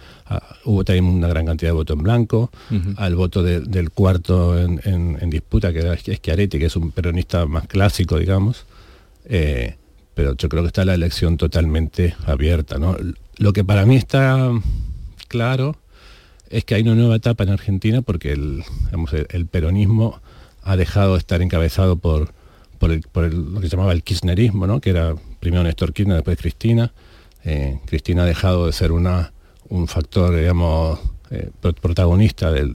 [0.65, 2.51] hubo también una gran cantidad de voto en blanco,
[2.97, 8.19] al voto del cuarto en, disputa, que es Schiaretti, que es un peronista más clásico,
[8.19, 8.65] digamos.
[9.25, 9.77] Eh,
[10.15, 12.77] pero yo creo que está la elección totalmente abierta.
[13.39, 14.51] Lo que para mí está
[15.29, 15.77] claro
[16.49, 18.65] es que hay una nueva etapa en Argentina porque el,
[19.31, 20.21] el peronismo
[20.63, 22.33] ha dejado de estar encabezado por
[22.81, 24.81] por, lo que se llamaba el kirchnerismo, ¿no?
[24.81, 26.93] que era primero Néstor Kirchner, después Cristina.
[27.45, 29.33] Eh, Cristina ha dejado de ser una,
[29.69, 30.99] un factor, digamos,
[31.31, 32.75] eh, protagonista del,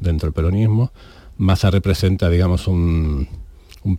[0.00, 0.92] dentro del peronismo.
[1.38, 3.28] Massa representa, digamos, un,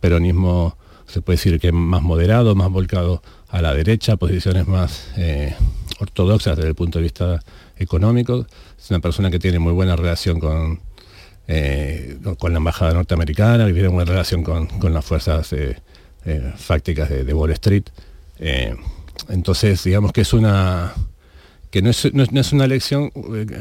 [0.02, 5.56] peronismo, se puede decir que más moderado, más volcado a la derecha, posiciones más eh,
[6.00, 7.40] ortodoxas desde el punto de vista
[7.78, 8.46] económico.
[8.78, 10.82] Es una persona que tiene muy buena relación con,
[11.50, 15.78] eh, con la embajada norteamericana, tiene una relación con, las fuerzas eh,
[16.26, 17.84] eh, fácticas de, Wall Street.
[19.30, 20.94] entonces, digamos que es una
[21.72, 23.12] que no es, no es, una elección,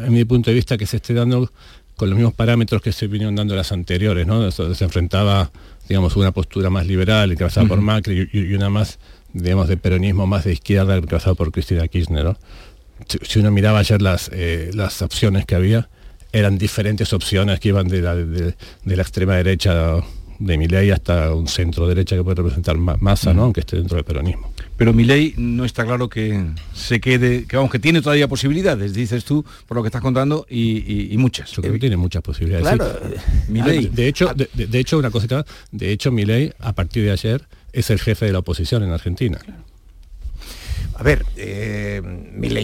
[0.04, 1.50] a mi punto de vista, que se esté dando
[1.96, 4.50] con los mismos parámetros que se vinieron dando las anteriores, ¿no?
[4.50, 5.50] Se, enfrentaba,
[5.88, 8.98] digamos, una postura más liberal, encabezada por Macri, y, una más,
[9.32, 12.36] digamos, de peronismo más de izquierda, encabezada por Cristina Kirchner,
[13.08, 14.30] si, uno miraba ayer las,
[14.72, 15.88] las opciones que había,
[16.36, 19.96] eran diferentes opciones que iban de la, de, la extrema derecha
[20.38, 23.44] de Milei hasta un centro derecha que puede representar masa, ¿no?
[23.44, 24.52] aunque esté dentro del peronismo.
[24.76, 29.24] Pero Milei no está claro que se quede, que vamos, que tiene todavía posibilidades, dices
[29.24, 31.50] tú, por lo que estás contando, y, muchas.
[31.52, 32.66] Yo creo que tiene muchas posibilidades.
[32.66, 33.00] Claro.
[33.48, 37.98] de, hecho, de, hecho, una cosita, de hecho, Milei, a partir de ayer, es el
[37.98, 39.38] jefe de la oposición en Argentina.
[40.98, 42.00] A ver, eh,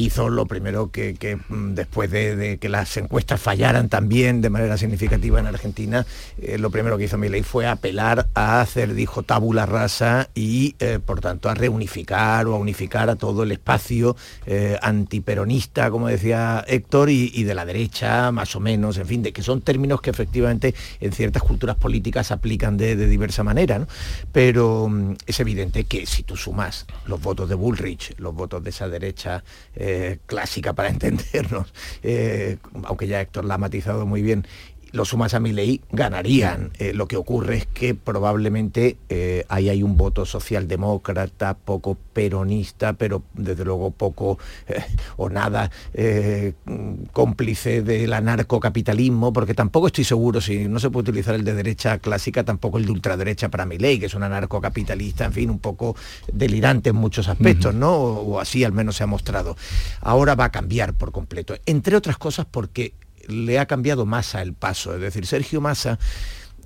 [0.02, 5.40] hizo lo primero que, mm, después de, que las encuestas fallaran también de manera significativa
[5.40, 6.06] en Argentina,
[6.40, 10.98] eh, lo primero que hizo Milei fue apelar a hacer, dijo, tabula rasa y, eh,
[11.04, 14.16] por tanto, a reunificar o a unificar a todo el espacio
[14.46, 19.32] eh, antiperonista, como decía Héctor, y, de la derecha, más o menos, en fin, de
[19.32, 23.86] que son términos que efectivamente en ciertas culturas políticas se aplican de, diversa manera.
[24.32, 28.70] Pero mm, es evidente que si tú sumas los votos de Bullrich, los votos de
[28.70, 29.44] esa derecha
[29.74, 34.46] eh, clásica para entendernos, eh, aunque ya Héctor la ha matizado muy bien,
[34.92, 36.70] los sumas a mi ley ganarían.
[36.78, 42.92] Eh, lo que ocurre es que probablemente eh, ahí hay un voto socialdemócrata, poco peronista,
[42.92, 44.38] pero desde luego poco
[44.68, 44.82] eh,
[45.16, 45.70] o nada
[47.12, 51.98] cómplice del anarcocapitalismo, porque tampoco estoy seguro si no se puede utilizar el de derecha
[51.98, 55.58] clásica, tampoco el de ultraderecha para mi ley, que es un anarcocapitalista, en fin, un
[55.58, 55.96] poco
[56.32, 57.92] delirante en muchos aspectos, ¿no?
[57.94, 59.56] O, o así al menos se ha mostrado.
[60.00, 62.94] Ahora va a cambiar por completo, entre otras cosas porque
[63.28, 64.94] le ha cambiado Massa el paso.
[64.94, 65.98] Es decir, Sergio Massa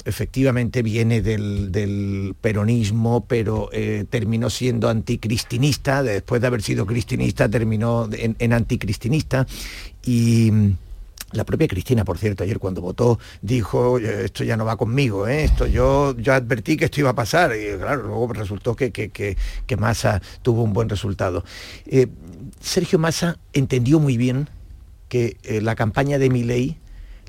[0.04, 8.08] efectivamente viene del, peronismo, pero eh, terminó siendo anticristinista, después de haber sido cristinista terminó
[8.12, 9.46] en, anticristinista
[10.04, 10.52] y
[11.32, 15.44] la propia Cristina, por cierto, ayer cuando votó, dijo, esto ya no va conmigo, ¿eh?
[15.44, 19.10] esto yo, yo advertí que esto iba a pasar, y claro, luego resultó que, que,
[19.10, 21.44] que, Massa tuvo un buen resultado.
[21.84, 22.06] Eh,
[22.60, 24.48] Sergio Massa entendió muy bien
[25.08, 26.78] que eh, la campaña de Milei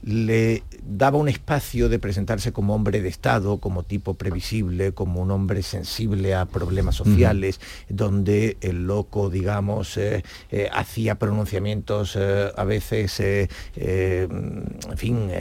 [0.04, 5.32] le daba un espacio de presentarse como hombre de Estado, como tipo previsible, como un
[5.32, 7.60] hombre sensible a problemas sociales,
[7.90, 13.20] donde el loco, digamos, eh, eh, hacía pronunciamientos a veces,
[13.76, 15.32] en fin,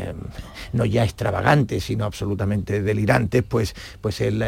[0.73, 4.43] no ya extravagantes, sino absolutamente delirantes, pues, pues él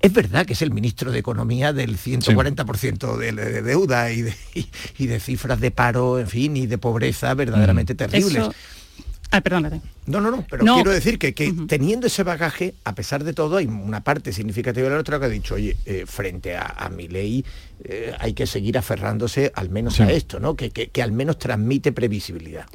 [0.00, 5.60] es verdad que es el ministro de Economía del 140% de, deuda y de, cifras
[5.60, 7.96] de paro, en fin, y de pobreza verdaderamente mm.
[7.96, 8.48] terribles.
[9.30, 9.80] Ah, perdónate.
[10.06, 11.32] No, no, no, pero quiero decir que,
[11.66, 15.26] teniendo ese bagaje, a pesar de todo, hay una parte significativa de la otra que
[15.26, 17.44] ha dicho, oye, eh, frente a, mi ley
[17.84, 20.54] eh, hay que seguir aferrándose al menos a esto, ¿no?
[20.54, 22.66] Que, que, al menos transmite previsibilidad.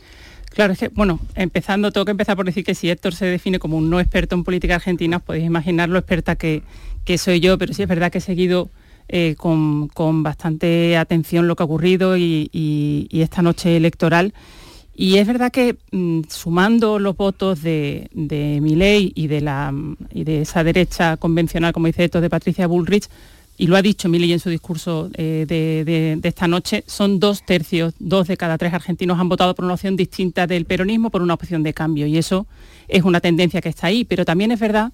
[0.49, 3.57] Claro, es que, bueno, empezando, tengo que empezar por decir que si Héctor se define
[3.57, 6.63] como un no experto en política argentina, podéis imaginar lo experta que,
[7.05, 8.69] que soy yo, pero sí es verdad que he seguido
[9.07, 9.89] eh, con,
[10.23, 14.33] bastante atención lo que ha ocurrido y, esta noche electoral.
[14.95, 19.73] Y es verdad que mm, sumando los votos de, de Milei y de, la,
[20.13, 23.07] y de esa derecha convencional, como dice esto, de Patricia Bullrich,
[23.57, 27.43] y lo ha dicho Milei en su discurso eh, de, de, esta noche, son dos
[27.45, 31.21] tercios, dos de cada tres argentinos han votado por una opción distinta del peronismo, por
[31.21, 32.07] una opción de cambio.
[32.07, 32.47] Y eso
[32.87, 34.05] es una tendencia que está ahí.
[34.05, 34.91] Pero también es verdad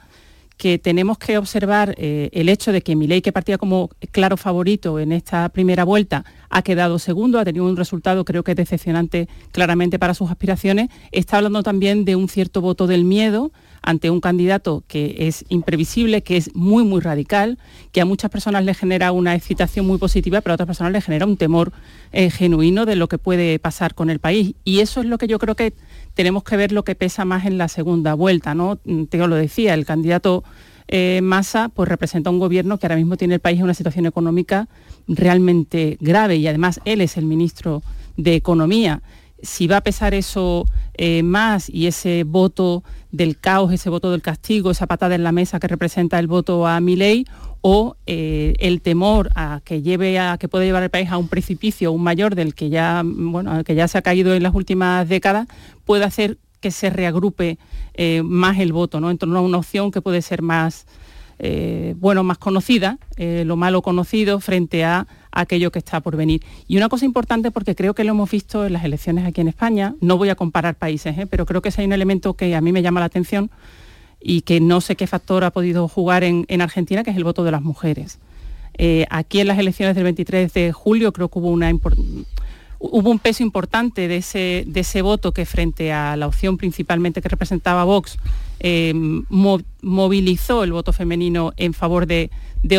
[0.58, 5.00] que tenemos que observar eh, el hecho de que Milei, que partía como claro favorito
[5.00, 10.00] en esta primera vuelta, ha quedado segundo, ha tenido un resultado creo que decepcionante claramente
[10.00, 13.52] para sus aspiraciones, está hablando también de un cierto voto del miedo
[13.84, 17.58] ante un candidato que es imprevisible, que es muy, muy radical,
[17.92, 21.02] que a muchas personas le genera una excitación muy positiva, pero a otras personas le
[21.02, 21.72] genera un temor
[22.12, 24.56] eh, genuino de lo que puede pasar con el país.
[24.64, 25.74] Y eso es lo que yo creo que
[26.18, 28.80] tenemos que ver lo que pesa más en la segunda vuelta, ¿no?
[28.86, 30.44] Mm, te lo decía, el candidato
[30.88, 34.08] eh, Massa pues representa un gobierno que ahora mismo tiene el país en una situación
[34.08, 34.68] económica
[35.08, 37.84] realmente grave y además él es el ministro
[38.16, 39.04] de Economía.
[39.44, 40.66] Si va a pesar eso
[40.96, 45.32] eh, más y ese voto del caos, ese voto del castigo, esa patada en la
[45.32, 47.28] mesa que representa el voto a Milei,
[47.62, 51.28] o eh, el temor a que lleve a que puede llevar el país a un
[51.28, 55.08] precipicio un mayor del que ya bueno que ya se ha caído en las últimas
[55.08, 55.48] décadas
[55.86, 57.58] puede hacer que se reagrupe
[57.94, 59.10] eh, más el voto ¿no?
[59.12, 60.86] en torno a una opción que puede ser más
[61.40, 66.78] eh, bueno más conocida lo malo conocido frente a aquello que está por venir y
[66.78, 69.96] una cosa importante porque creo que lo hemos visto en las elecciones aquí en España
[70.02, 72.72] no voy a comparar países pero creo que ese hay un elemento que a mí
[72.72, 73.52] me llama la atención
[74.30, 77.46] y que no sé qué factor ha podido jugar en, Argentina, que es el voto
[77.46, 78.20] de las mujeres.
[78.78, 81.72] Eh, aquí en las elecciones del 23 de julio creo que hubo, una
[82.78, 87.22] hubo un peso importante de ese, de ese voto que frente a la opción principalmente
[87.22, 88.18] que representaba Vox,
[88.60, 88.94] eh,
[89.80, 92.30] movilizó el voto femenino en favor de,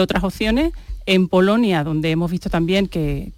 [0.03, 0.72] otras opciones.
[1.07, 3.32] En Polonia, donde hemos visto también que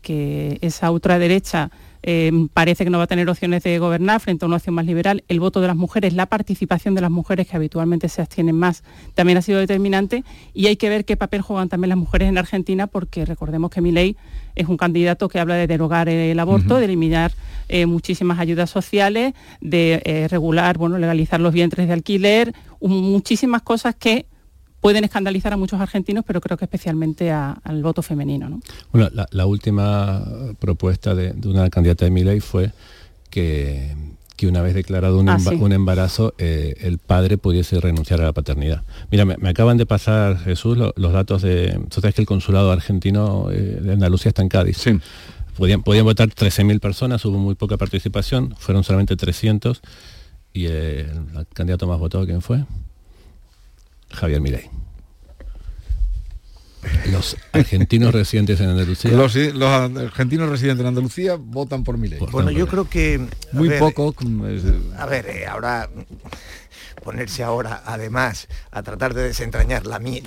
[0.60, 1.70] esa ultraderecha
[2.02, 4.86] Em, parece que no va a tener opciones de gobernar frente a una opción más
[4.86, 5.22] liberal.
[5.28, 8.82] El voto de las mujeres, la participación de las mujeres que habitualmente se abstienen más,
[9.14, 10.24] también ha sido determinante
[10.54, 13.80] y hay que ver qué papel juegan también las mujeres en Argentina porque recordemos que
[13.80, 14.16] Milei
[14.54, 17.32] es un candidato que habla de derogar el aborto, de eliminar
[17.68, 23.94] eh, muchísimas ayudas sociales, de eh, regular, bueno, legalizar los vientres de alquiler, muchísimas cosas
[23.94, 24.26] que
[24.80, 28.60] pueden escandalizar a muchos argentinos, pero creo que especialmente al voto femenino.
[28.92, 30.24] Bueno, la, última
[30.58, 32.72] propuesta de, una candidata de mi ley fue
[33.28, 33.94] que,
[34.36, 35.38] que una vez declarado un, ah,
[35.70, 38.82] embarazo, eh, el padre pudiese renunciar a la paternidad.
[39.10, 41.78] Mira, me, acaban de pasar, Jesús, los datos de...
[41.90, 44.78] Tú sabes que el consulado argentino eh, de Andalucía está en Cádiz.
[44.78, 44.98] Sí.
[45.56, 49.82] Podían, podían votar 13.000 personas, hubo muy poca participación, fueron solamente 300.
[50.54, 52.64] ¿Y el candidato más votado quién fue?
[54.12, 54.68] Javier Milei.
[57.12, 59.10] Los argentinos residentes en Andalucía.
[59.10, 62.18] Los, los argentinos residentes en Andalucía votan por mi ley.
[62.30, 63.20] Bueno, yo creo que...
[63.52, 64.14] a Muy ver, poco.
[64.48, 64.64] es-
[64.98, 65.90] A ver, eh, ahora
[67.00, 70.22] ponerse ahora, además, a tratar de desentrañar la, mente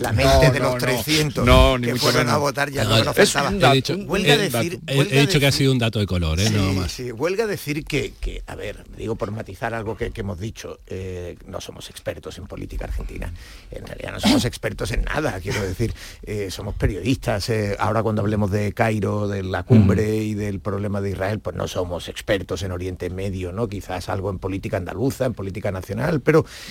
[0.51, 0.79] de no, los no.
[0.79, 3.71] 300 No, ni que fueron a votar ya No, no, nos faltaba.
[3.71, 6.39] He dicho- Huelga decir, he- huelga he dicho que ha sido un dato de color,
[6.39, 6.47] ¿eh?
[6.47, 6.91] Sí, Nada más.
[6.91, 10.79] sí, huelga decir que, que, a ver, digo por matizar algo que, que hemos dicho,
[10.87, 13.33] eh, no somos expertos en política argentina,
[13.71, 15.93] en realidad no somos expertos en nada, quiero decir,
[16.23, 21.01] eh, somos periodistas, eh, ahora cuando hablemos de Cairo, de la cumbre y del problema
[21.01, 23.67] de Israel, pues no somos expertos en Oriente Medio, ¿no?
[23.67, 26.62] Quizás algo en política andaluza, en política nacional, pero mm,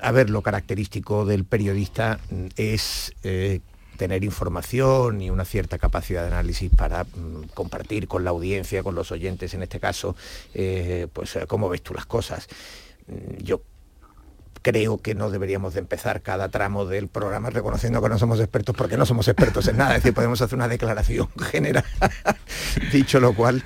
[0.00, 2.18] a ver, lo característico del periodista
[2.56, 3.60] es eh,
[3.96, 8.94] tener información y una cierta capacidad de análisis para mm, compartir con la audiencia, con
[8.94, 10.16] los oyentes en este caso,
[10.54, 12.48] eh, pues eh, cómo ves tú las cosas.
[13.06, 13.62] Mm, Yo
[14.62, 18.74] creo que no deberíamos de empezar cada tramo del programa reconociendo que no somos expertos
[18.76, 21.84] porque no somos expertos en nada, es decir, podemos hacer una declaración general.
[22.92, 23.62] Dicho lo cual,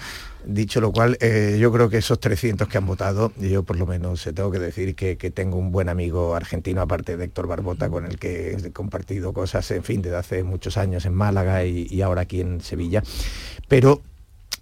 [0.47, 3.87] dicho lo cual, eh, yo creo que esos 300 que han votado, yo por lo
[3.87, 7.47] menos eh, tengo que decir que, que tengo un buen amigo argentino, aparte de Héctor
[7.47, 11.65] Barbota, con el que he compartido cosas, en fin, desde hace muchos años en Málaga
[11.65, 13.03] y ahora aquí en Sevilla,
[13.69, 14.03] pero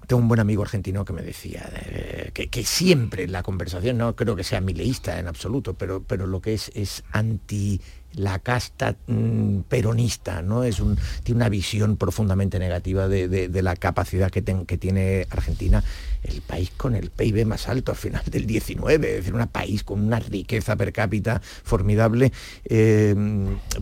[0.07, 4.15] tengo un buen amigo argentino que me decía eh, que, que siempre la conversación, no
[4.17, 7.81] creo que sea mileísta en absoluto, pero, pero lo que es es anti
[8.15, 10.63] la casta mm, peronista, ¿no?
[10.63, 14.79] Es un, tiene una visión profundamente negativa de, de- de la capacidad que, ten- que
[14.79, 15.83] tiene Argentina,
[16.23, 19.83] el país con el PIB más alto al final del 19, es decir, un país
[19.83, 22.31] con una riqueza per cápita formidable,
[22.67, 23.17] eh,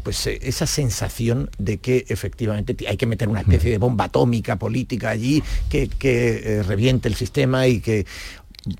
[0.02, 4.04] pues eh, esa sensación de que efectivamente ti- hay que meter una especie de bomba
[4.04, 8.06] atómica política allí que, que, eh, reviente el sistema y que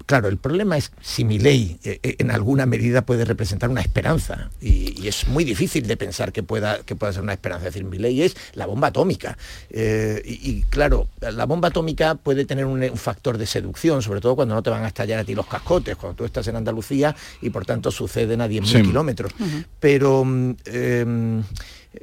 [0.07, 4.95] Claro, el problema es si mi ley en alguna medida puede representar una esperanza y,
[5.03, 7.67] y es muy difícil de pensar que pueda, que pueda ser una esperanza.
[7.67, 9.37] Es decir, mi ley es la bomba atómica.
[9.71, 14.21] Eh, y, y, claro, la bomba atómica puede tener un, un factor de seducción, sobre
[14.21, 16.55] todo cuando no te van a estallar a ti los cascotes, cuando tú estás en
[16.55, 18.83] Andalucía y por tanto suceden a 10.000 Sí.
[18.83, 19.33] kilómetros.
[19.81, 21.43] Pero mm, eh,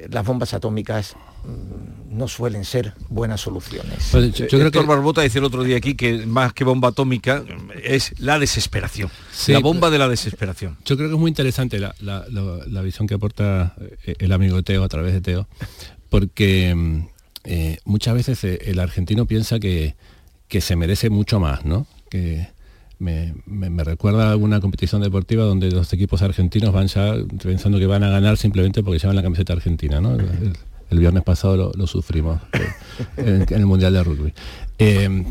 [0.08, 1.14] las bombas atómicas
[1.44, 4.08] mm, no suelen ser buenas soluciones.
[4.10, 7.44] Pues yo, creo que Barbota dice el otro día aquí que más que bomba atómica
[7.82, 9.10] es la desesperación.
[9.32, 10.76] Sí, la bomba de la desesperación.
[10.84, 13.74] Yo creo que es muy interesante la, la- la- la visión que aporta
[14.04, 15.48] eh, el amigo Teo a través de Teo,
[16.08, 17.06] porque mm,
[17.44, 19.94] eh, muchas veces eh, el argentino piensa que,
[20.48, 21.86] que se merece mucho más, ¿no?
[22.10, 22.48] Que
[23.00, 28.04] me, me- recuerda alguna competición deportiva donde los equipos argentinos van ya pensando que van
[28.04, 30.16] a ganar simplemente porque llevan la camiseta argentina, ¿no?
[30.90, 32.40] El, viernes pasado lo, sufrimos
[33.16, 34.32] eh, en, el Mundial de Rugby.
[34.78, 35.24] Eh,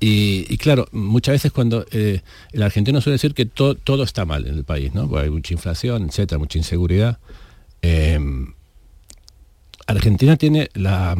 [0.00, 2.20] y, claro, muchas veces cuando eh,
[2.52, 5.10] el argentino suele decir que to- todo está mal en el país, ¿no?
[5.18, 7.18] Hay mucha inflación, etcétera, mucha inseguridad.
[9.86, 11.16] Argentina tiene la,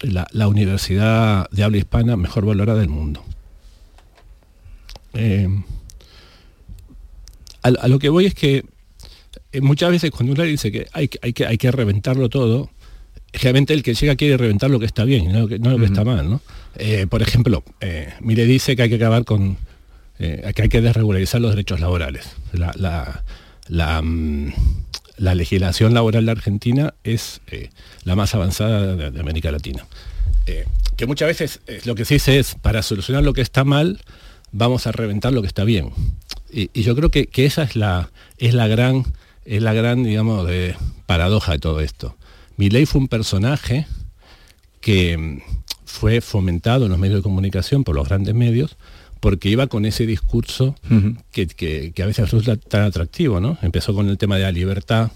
[0.00, 3.22] la, la universidad de habla hispana mejor valorada del mundo.
[5.14, 5.48] Eh,
[7.62, 8.64] a, a lo que voy es que
[9.52, 12.70] eh, muchas veces cuando uno dice que hay, que- hay, que, hay que reventarlo todo,
[13.32, 15.78] realmente el que llega quiere reventar lo que está bien, no lo que, no lo
[15.78, 16.28] que está mal.
[16.28, 16.40] ¿no?
[16.76, 19.56] Eh, por ejemplo, eh, Mire dice que hay que acabar con,
[20.18, 22.28] eh, que hay que desregularizar los derechos laborales.
[22.52, 23.24] La, la-
[23.68, 24.52] la, mm,
[25.16, 27.40] la legislación laboral de Argentina es
[28.04, 29.86] la más avanzada de, de América Latina.
[30.96, 34.00] Que muchas veces lo que se dice es, para solucionar lo que está mal,
[34.56, 35.90] vamos a reventar lo que está bien.
[36.50, 39.04] Y, y yo creo que, que esa es la, es la gran,
[39.44, 40.76] es la gran, digamos, de
[41.06, 42.16] paradoja de todo esto.
[42.56, 43.86] Milei fue un personaje
[44.80, 45.38] que mm,
[45.84, 48.76] fue fomentado en los medios de comunicación por los grandes medios
[49.20, 50.76] porque iba con ese discurso
[51.32, 53.56] que, que- que a veces resulta tan atractivo, ¿no?
[53.62, 55.10] Empezó con el tema de la libertad,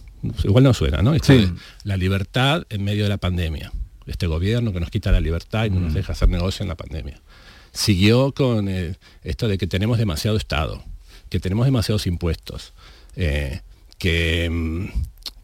[0.45, 1.15] igual no suena, ¿no?
[1.23, 1.53] Sí.
[1.85, 3.71] La libertad en medio de la pandemia.
[4.07, 6.75] Este gobierno que nos quita la libertad y no nos deja hacer negocio en la
[6.77, 7.21] pandemia.
[7.73, 10.83] Siguió con eh, esto de que tenemos demasiado Estado,
[11.29, 12.73] que tenemos demasiados impuestos,
[13.17, 13.61] eh,
[13.99, 14.87] que, mm,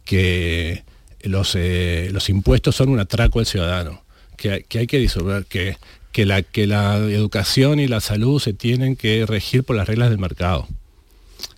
[0.04, 0.84] que
[1.22, 4.02] los, eh, los impuestos son un atraco al ciudadano,
[4.36, 5.76] que, hay- que hay que disolver, que,
[6.12, 10.10] que, la, que la educación y la salud se tienen que regir por las reglas
[10.10, 10.66] del mercado.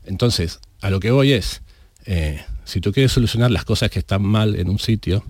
[0.05, 1.62] Entonces, a lo que voy es,
[2.64, 5.25] si tú quieres solucionar las cosas que están mal en un sitio,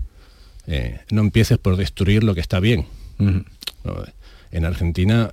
[1.11, 2.85] no empieces por destruir lo que está bien.
[4.51, 5.31] En Argentina,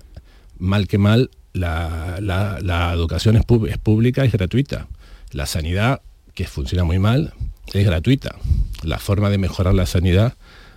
[0.59, 4.89] mal que mal, la, la- la educación es, pública y es gratuita.
[5.31, 6.01] La sanidad,
[6.35, 7.33] que funciona muy mal,
[7.73, 8.37] es gratuita.
[8.83, 10.35] La forma de mejorar la sanidad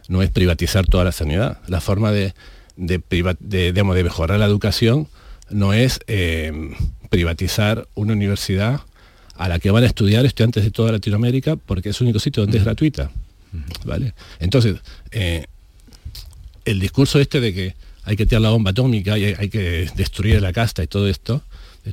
[0.08, 1.60] no es privatizar toda la sanidad.
[1.68, 2.34] La forma de,
[2.76, 5.08] de, priva- de, digamos, de mejorar la educación
[5.50, 6.52] no es eh,
[7.10, 8.82] privatizar una universidad
[9.36, 12.44] a la que van a estudiar estudiantes de toda Latinoamérica porque es el único sitio
[12.44, 13.12] donde es gratuita.
[13.86, 14.14] ¿Vale?
[14.40, 14.78] Entonces,
[15.12, 15.46] eh,
[16.66, 17.76] el discurso este de que
[18.08, 21.42] hay que tirar la bomba atómica y hay, que destruir la casta y todo esto,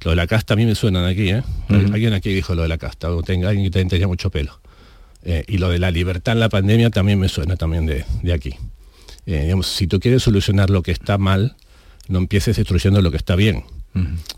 [0.04, 1.42] lo de la casta a mí me suenan aquí, ¿eh?
[1.68, 4.60] Alguien aquí dijo lo de la casta, o tenga, alguien que tenía mucho pelo.
[5.24, 8.54] Eh, y lo de la libertad en la pandemia también me suena también de, aquí.
[9.26, 11.56] Eh, si tú quieres solucionar lo que está mal,
[12.06, 13.64] no empieces destruyendo lo que está bien.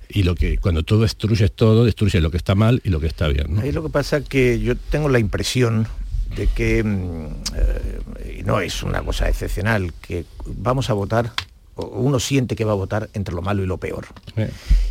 [0.08, 3.06] Y lo que cuando tú destruyes todo, destruyes lo que está mal y lo que
[3.06, 3.58] está bien.
[3.58, 5.88] Ahí lo que pasa es que yo tengo la impresión
[6.36, 11.32] de que, mm, eh, y no es una cosa excepcional, que vamos a votar
[11.76, 14.06] uno siente que va a votar entre lo malo y lo peor.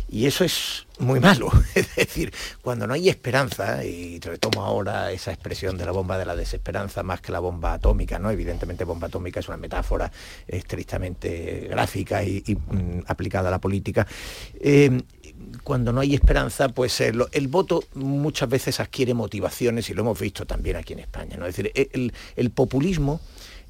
[0.08, 1.50] Y eso es muy malo.
[1.74, 2.32] Es decir,
[2.62, 7.02] cuando no hay esperanza, y retomo ahora esa expresión de la bomba de la desesperanza
[7.02, 8.30] más que la bomba atómica, ¿no?
[8.30, 10.10] Evidentemente bomba atómica es una metáfora
[10.46, 14.06] estrictamente gráfica y, mm, aplicada a la política.
[14.60, 15.02] Eh,
[15.64, 20.46] cuando no hay esperanza, pues el, voto muchas veces adquiere motivaciones y lo hemos visto
[20.46, 21.36] también aquí en España.
[21.36, 21.46] ¿no?
[21.46, 21.72] Es decir,
[22.36, 23.20] el populismo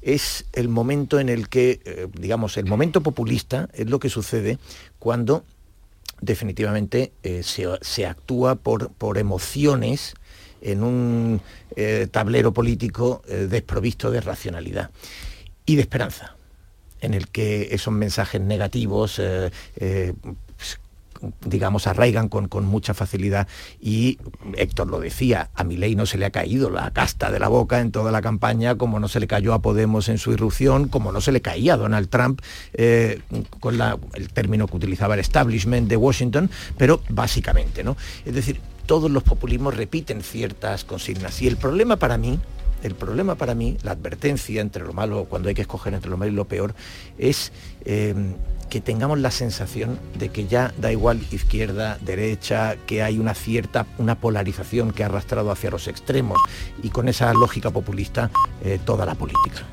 [0.07, 4.57] es el momento en el que, eh, digamos, el momento populista es lo que sucede
[4.99, 5.43] cuando
[6.21, 10.15] definitivamente eh, se, actúa por, por, emociones
[10.61, 11.41] en un
[11.75, 14.91] eh, tablero político desprovisto de racionalidad
[15.65, 16.37] y de esperanza
[17.01, 19.21] en el que esos mensajes negativos
[21.45, 23.47] digamos, arraigan con, con, mucha facilidad
[23.79, 24.17] y
[24.55, 27.79] Héctor lo decía, a Milei no se le ha caído la casta de la boca
[27.79, 31.11] en toda la campaña, como no se le cayó a Podemos en su irrupción, como
[31.11, 32.41] no se le caía a Donald Trump
[32.73, 33.21] eh,
[33.59, 33.79] con
[34.13, 37.97] el término que utilizaba el establishment de Washington, pero básicamente, ¿no?
[38.25, 42.39] Es decir, todos los populismos repiten ciertas consignas y el problema para mí
[42.83, 46.17] el problema para mí, la advertencia entre lo malo, cuando hay que escoger entre lo
[46.17, 46.73] malo y lo peor,
[47.17, 47.51] es
[47.85, 48.13] eh,
[48.69, 53.85] que tengamos la sensación de que ya da igual izquierda, derecha, que hay una cierta,
[53.97, 56.39] una polarización que ha arrastrado hacia los extremos
[56.83, 58.29] y con esa lógica populista
[58.63, 59.63] eh, toda la política.